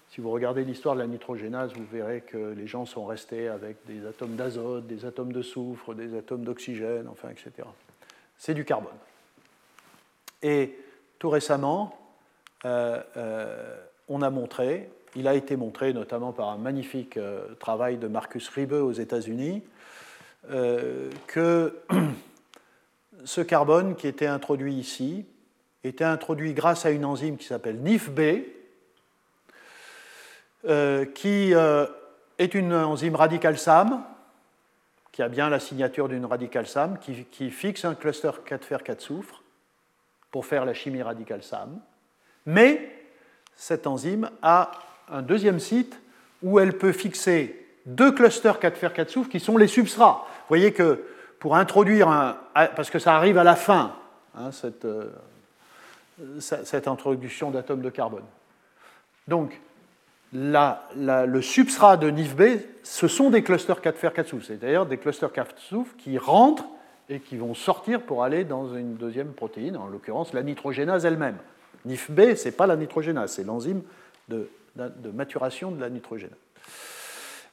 [0.08, 3.76] si vous regardez l'histoire de la nitrogénase, vous verrez que les gens sont restés avec
[3.86, 7.68] des atomes d'azote, des atomes de soufre, des atomes d'oxygène, enfin, etc.
[8.40, 8.96] C'est du carbone.
[10.42, 10.74] Et
[11.18, 11.94] tout récemment,
[12.64, 13.76] euh, euh,
[14.08, 18.48] on a montré, il a été montré notamment par un magnifique euh, travail de Marcus
[18.48, 19.62] Riebe aux États-Unis,
[21.26, 21.80] que
[23.24, 25.26] ce carbone qui était introduit ici
[25.84, 28.20] était introduit grâce à une enzyme qui s'appelle NIFB,
[31.14, 34.02] qui est une enzyme radicale SAM,
[35.12, 39.00] qui a bien la signature d'une radicale SAM, qui, fixe un cluster 4 fer 4
[39.00, 39.42] soufre
[40.30, 41.80] pour faire la chimie radicale SAM.
[42.46, 42.90] Mais
[43.56, 44.70] cette enzyme a
[45.08, 45.98] un deuxième site
[46.42, 50.26] où elle peut fixer deux clusters 4 fer 4 soufre qui sont les substrats.
[50.26, 51.04] Vous voyez que
[51.38, 52.36] pour introduire un.
[52.54, 53.96] parce que ça arrive à la fin,
[54.36, 55.10] hein, cette, euh,
[56.38, 58.24] cette introduction d'atomes de carbone.
[59.26, 59.58] Donc,
[60.32, 62.42] le substrat de NIFB,
[62.82, 66.66] ce sont des clusters 4 fer 4 soufre, c'est-à-dire des clusters 4 soufre qui rentrent
[67.08, 71.38] et qui vont sortir pour aller dans une deuxième protéine, en l'occurrence la nitrogénase elle-même.
[71.84, 73.82] NIFB, ce n'est pas la nitrogénase, c'est l'enzyme
[74.28, 74.48] de,
[75.12, 76.36] maturation de la nitrogénase.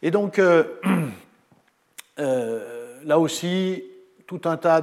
[0.03, 0.63] Et donc, euh,
[2.19, 3.83] euh, là aussi,
[4.27, 4.81] tout un tas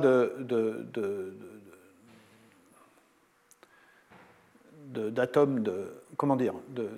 [4.89, 6.89] d'atomes de, comment dire, de,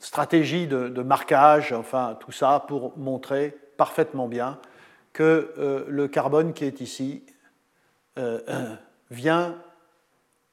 [0.00, 4.58] stratégie de, marquage, enfin tout ça pour montrer parfaitement bien
[5.12, 7.22] que le carbone qui est ici
[9.10, 9.56] vient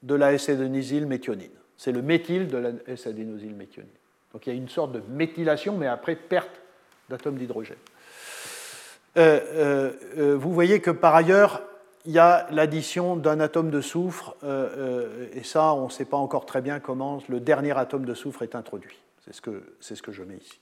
[0.04, 1.52] de la méthionine.
[1.78, 3.92] C'est le méthyle de la méthionine.
[4.34, 6.62] Donc il y a une sorte de méthylation, mais après perte
[7.10, 7.78] d'atomes d'hydrogène.
[9.18, 11.64] Euh, euh, euh, vous voyez que par ailleurs,
[12.06, 14.36] il y a l'addition d'un atome de soufre,
[15.34, 18.44] et ça, on ne sait pas encore très bien comment le dernier atome de soufre
[18.44, 18.98] est introduit.
[19.28, 20.62] C'est ce que, ce que je mets ici.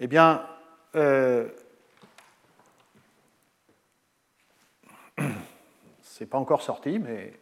[0.00, 0.48] Eh bien,
[6.00, 7.34] c'est pas encore sorti, mais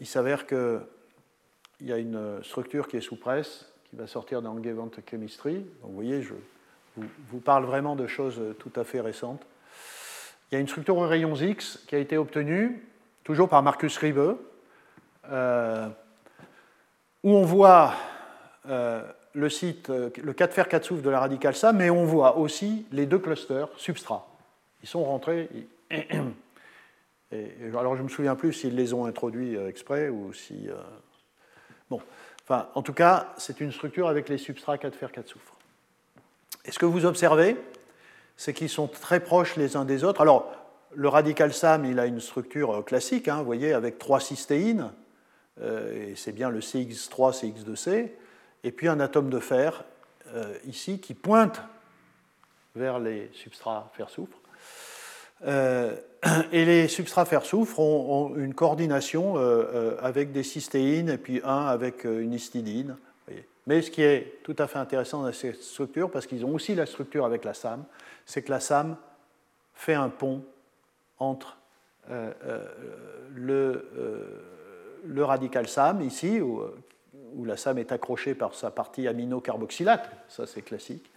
[0.00, 0.80] il s'avère qu'il
[1.82, 5.66] y a une structure qui est sous presse, qui va sortir dans Gavant Chemistry.
[5.82, 6.32] Vous voyez, je
[6.96, 9.44] vous, parle vraiment de choses tout à fait récentes.
[10.50, 12.88] Il y a une structure aux rayons X qui a été obtenue,
[13.22, 14.38] toujours par Marcus Ribbe,
[15.30, 15.88] euh,
[17.22, 17.94] où on voit
[18.68, 19.02] euh,
[19.34, 22.86] le site, le 4 fer 4 soufre de la radicale SAM, mais on voit aussi
[22.92, 24.26] les deux clusters substrats.
[24.82, 25.48] Ils sont rentrés.
[27.32, 27.48] Et,
[27.78, 30.68] alors je ne me souviens plus s'ils les ont introduits euh, exprès ou si.
[31.88, 32.00] bon,
[32.42, 35.56] enfin, en tout cas, c'est une structure avec les substrats 4 fer 4 soufre.
[36.64, 37.56] Et ce que vous observez,
[38.36, 40.20] c'est qu'ils sont très proches les uns des autres.
[40.20, 40.52] Alors,
[40.94, 44.90] le radical SAM, il a une structure euh, classique, hein, vous voyez, avec trois cystéines,
[44.90, 45.01] euh,
[45.60, 48.10] et c'est bien le CX3, CX2C,
[48.64, 49.84] et puis un atome de fer
[50.34, 51.60] euh, ici qui pointe
[52.74, 54.38] vers les substrats fer-soufre.
[56.52, 59.36] et les substrats fer-soufre ont, une coordination
[59.98, 62.96] avec des cystéines et puis un avec une histidine.
[63.66, 66.74] Mais ce qui est tout à fait intéressant dans cette structure, parce qu'ils ont aussi
[66.74, 67.84] la structure avec la SAM,
[68.26, 68.96] c'est que la SAM
[69.74, 70.44] fait un pont
[71.18, 71.58] entre
[72.10, 72.68] euh, euh,
[73.34, 74.40] le, euh,
[75.04, 76.62] le, radical SAM, ici, où,
[77.34, 81.10] où, la SAM est accrochée par sa partie aminocarboxylate, ça c'est classique,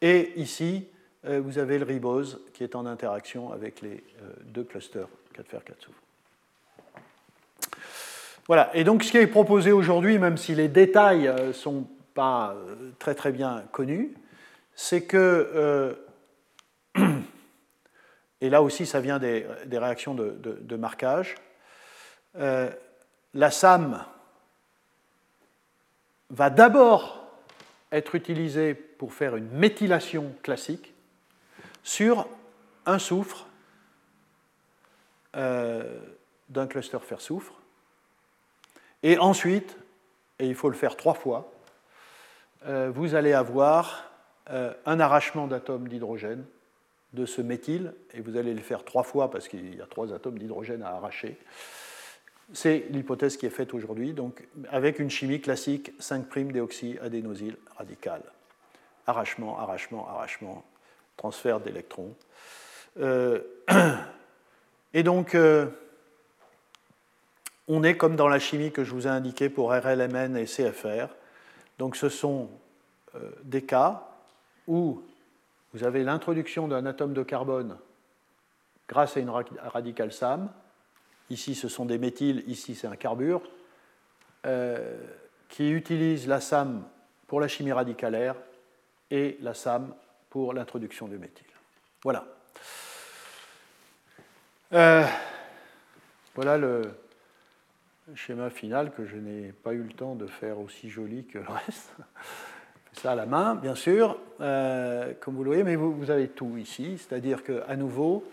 [0.00, 0.86] et ici,
[1.22, 4.02] vous avez le ribose qui est en interaction avec les
[4.46, 6.00] deux clusters 4 fer 4 soufre.
[8.46, 11.86] Voilà, et donc ce qui est proposé aujourd'hui, même si les détails ne euh, sont
[12.14, 14.12] pas euh, très très bien connus,
[14.74, 15.94] c'est que, euh,
[18.40, 21.36] et là aussi ça vient des, réactions de, marquage,
[23.34, 24.04] la SAM
[26.30, 27.26] va d'abord
[27.92, 30.94] être utilisée pour faire une méthylation classique
[31.82, 32.26] sur
[32.86, 33.46] un soufre
[35.32, 37.60] d'un cluster fer-soufre
[39.02, 39.76] et ensuite,
[40.38, 41.52] et il faut le faire trois fois,
[42.66, 44.04] euh, vous allez avoir
[44.50, 46.44] euh, un arrachement d'atomes d'hydrogène
[47.12, 50.12] de ce méthyle, et vous allez le faire trois fois parce qu'il y a trois
[50.12, 51.38] atomes d'hydrogène à arracher.
[52.52, 58.22] C'est l'hypothèse qui est faite aujourd'hui, donc avec une chimie classique 5'-déoxyadénosyl radical.
[59.06, 60.64] Arrachement, arrachement, arrachement,
[61.16, 62.14] transfert d'électrons.
[62.98, 63.40] Euh,
[64.94, 65.36] et donc,
[67.72, 71.06] on est comme dans la chimie que je vous ai indiqué pour RLMN et CFR.
[71.78, 72.50] Donc ce sont
[73.14, 74.08] euh, des cas
[74.66, 75.02] où
[75.72, 77.78] vous avez l'introduction d'un atome de carbone
[78.88, 80.50] grâce à une radicale SAM.
[81.30, 83.40] Ici, ce sont des méthyles, ici, c'est un carbure,
[84.46, 84.96] euh,
[85.48, 86.84] qui utilise la SAM
[87.26, 88.34] pour la chimie radicalaire
[89.10, 89.94] et la SAM
[90.28, 91.46] pour l'introduction du méthyle.
[92.02, 92.24] Voilà.
[94.72, 95.04] Euh,
[96.34, 96.82] voilà le,
[98.14, 101.48] schéma final que je n'ai pas eu le temps de faire aussi joli que le
[101.48, 101.90] reste.
[102.92, 106.56] ça à la main, bien sûr, euh, comme vous le voyez, mais vous, avez tout
[106.56, 106.98] ici.
[106.98, 108.24] C'est-à-dire qu'à nouveau,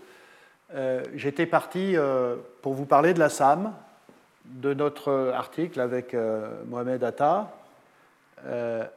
[0.73, 3.73] euh, j'étais parti euh, pour vous parler de la SAM,
[4.45, 6.15] de notre article avec
[6.67, 7.53] Mohamed Atta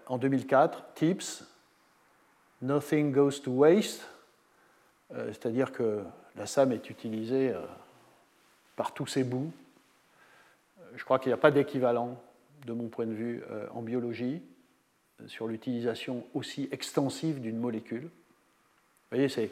[0.07, 1.45] en 2004, Tips,
[2.63, 4.07] Nothing Goes to Waste.
[5.13, 6.05] C'est-à-dire que
[6.37, 7.53] la SAM est utilisée
[8.77, 9.51] par tous ses bouts
[10.97, 12.21] je crois qu'il n'y a pas d'équivalent,
[12.67, 14.43] de mon point de vue, euh, en biologie,
[15.27, 18.05] sur l'utilisation aussi extensive d'une molécule.
[18.05, 19.51] Vous voyez, c'est,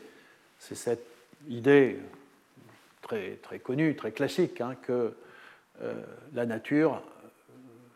[0.58, 1.04] cette
[1.48, 1.98] idée
[3.02, 5.14] très, très connue, très classique, hein, que
[5.82, 5.94] euh,
[6.34, 7.02] la nature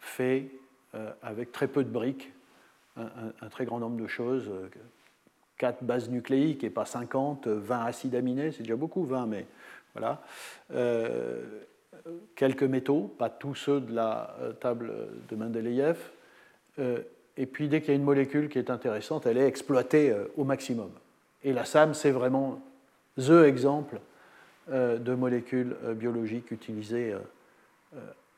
[0.00, 0.48] fait
[0.94, 2.32] euh, avec très peu de briques
[2.96, 4.50] un, très grand nombre de choses.
[5.56, 9.46] 4 bases nucléiques et pas 50, 20 acides aminés, c'est déjà beaucoup, 20, mais
[9.94, 10.22] voilà
[12.34, 14.92] quelques métaux, pas tous ceux de la euh, table
[15.28, 15.98] de Mendeleïev.
[16.78, 17.00] Euh,
[17.36, 20.26] et puis dès qu'il y a une molécule qui est intéressante, elle est exploitée euh,
[20.36, 20.90] au maximum.
[21.44, 22.60] Et la SAM, c'est vraiment
[23.18, 24.00] the exemple
[24.68, 27.14] de molécules biologiques utilisées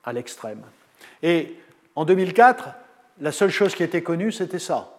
[0.05, 0.63] à l'extrême.
[1.23, 1.57] Et
[1.95, 2.71] en 2004,
[3.21, 4.97] la seule chose qui était connue, c'était ça.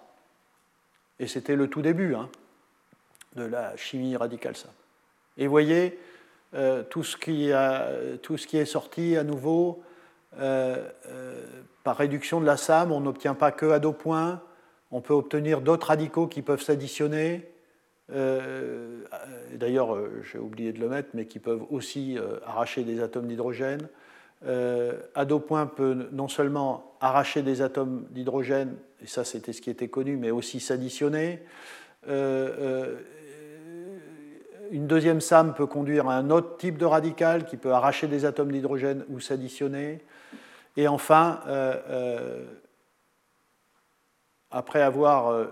[1.19, 2.30] Et c'était le tout début hein,
[3.36, 4.69] de la chimie radicale ça.
[5.38, 5.99] Et vous voyez,
[6.53, 9.84] euh, tout, ce qui est sorti à nouveau,
[10.39, 11.45] euh, euh,
[11.84, 14.41] par réduction de la SAM, on n'obtient pas que à deux points,
[14.91, 17.49] on peut obtenir d'autres radicaux qui peuvent s'additionner.
[18.10, 23.88] D'ailleurs, j'ai oublié de le mettre, mais qui peuvent aussi arracher des atomes d'hydrogène.
[24.43, 29.88] deux points peut non seulement arracher des atomes d'hydrogène, et ça c'était ce qui était
[29.88, 31.41] connu, mais aussi s'additionner
[34.72, 38.26] une deuxième SAM peut conduire à un autre type de radical qui peut arracher des
[38.26, 40.01] atomes d'hydrogène ou s'additionner.
[40.78, 42.45] Et enfin, euh, euh,
[44.51, 45.47] après avoir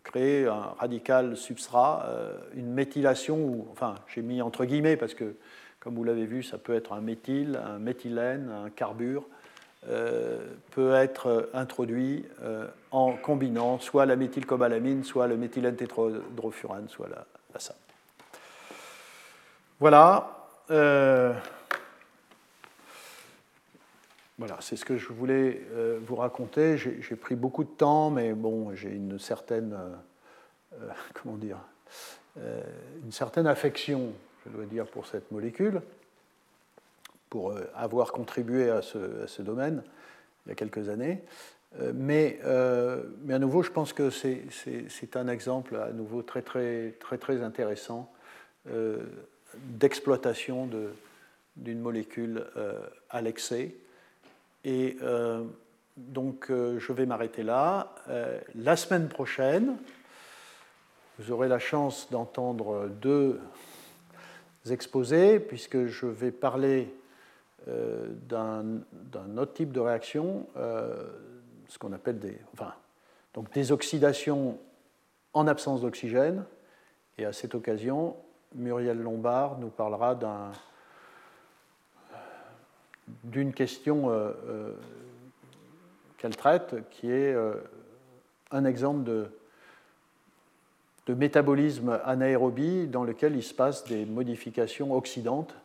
[0.00, 2.06] euh, créé un radical substrat,
[2.54, 5.34] une méthylation, ou, enfin j'ai mis entre guillemets parce que
[5.78, 9.24] comme vous l'avez vu, ça peut être un méthyle, un méthylène, un carbure,
[10.72, 12.26] peut être introduit
[12.90, 17.24] en combinant soit la méthylcobalamine, soit le méthylène tétrahydrofurane, soit la,
[17.54, 17.60] la.
[19.80, 20.40] Voilà.
[20.70, 21.32] Euh,
[24.40, 26.76] voilà, c'est ce que je voulais euh, vous raconter.
[26.78, 29.78] J'ai pris beaucoup de temps, mais bon, j'ai une certaine,
[30.80, 31.58] euh, comment dire,
[33.04, 34.12] une certaine affection,
[34.46, 35.82] je dois dire, pour cette molécule,
[37.28, 39.82] pour avoir contribué à ce, domaine
[40.46, 41.22] il y a quelques années.
[41.92, 47.42] Mais, à nouveau, je pense que c'est un exemple à nouveau très très très très
[47.42, 48.10] intéressant
[49.54, 50.68] d'exploitation
[51.56, 52.78] d'une molécule euh,
[53.08, 53.74] à l'excès.
[54.64, 55.44] Et euh,
[55.96, 57.94] donc, euh, je vais m'arrêter là.
[58.54, 59.76] la semaine prochaine,
[61.18, 63.40] vous aurez la chance d'entendre deux
[64.70, 66.94] exposés, puisque je vais parler
[67.66, 70.46] d'un autre type de réaction,
[71.68, 72.72] ce qu'on appelle des, enfin,
[73.34, 74.58] donc des oxydations
[75.34, 76.44] en absence d'oxygène.
[77.18, 78.16] Et à cette occasion,
[78.54, 80.14] Muriel Lombard nous parlera
[83.24, 84.72] d'une question euh, euh,
[86.18, 87.54] qu'elle traite, qui est euh,
[88.50, 89.26] un exemple de,
[91.08, 95.56] métabolisme anaérobie dans lequel il se passe des modifications oxydantes.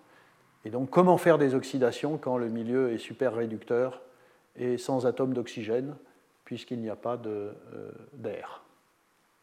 [0.64, 4.02] Et donc, comment faire des oxydations quand le milieu est super réducteur
[4.56, 5.94] et sans atome d'oxygène,
[6.46, 7.22] puisqu'il n'y a pas
[8.14, 8.64] d'air.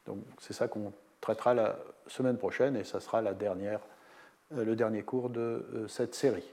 [0.07, 1.79] Donc, c'est ça qu'on traitera la
[2.09, 6.53] semaine prochaine et ça sera le dernier cours de cette série.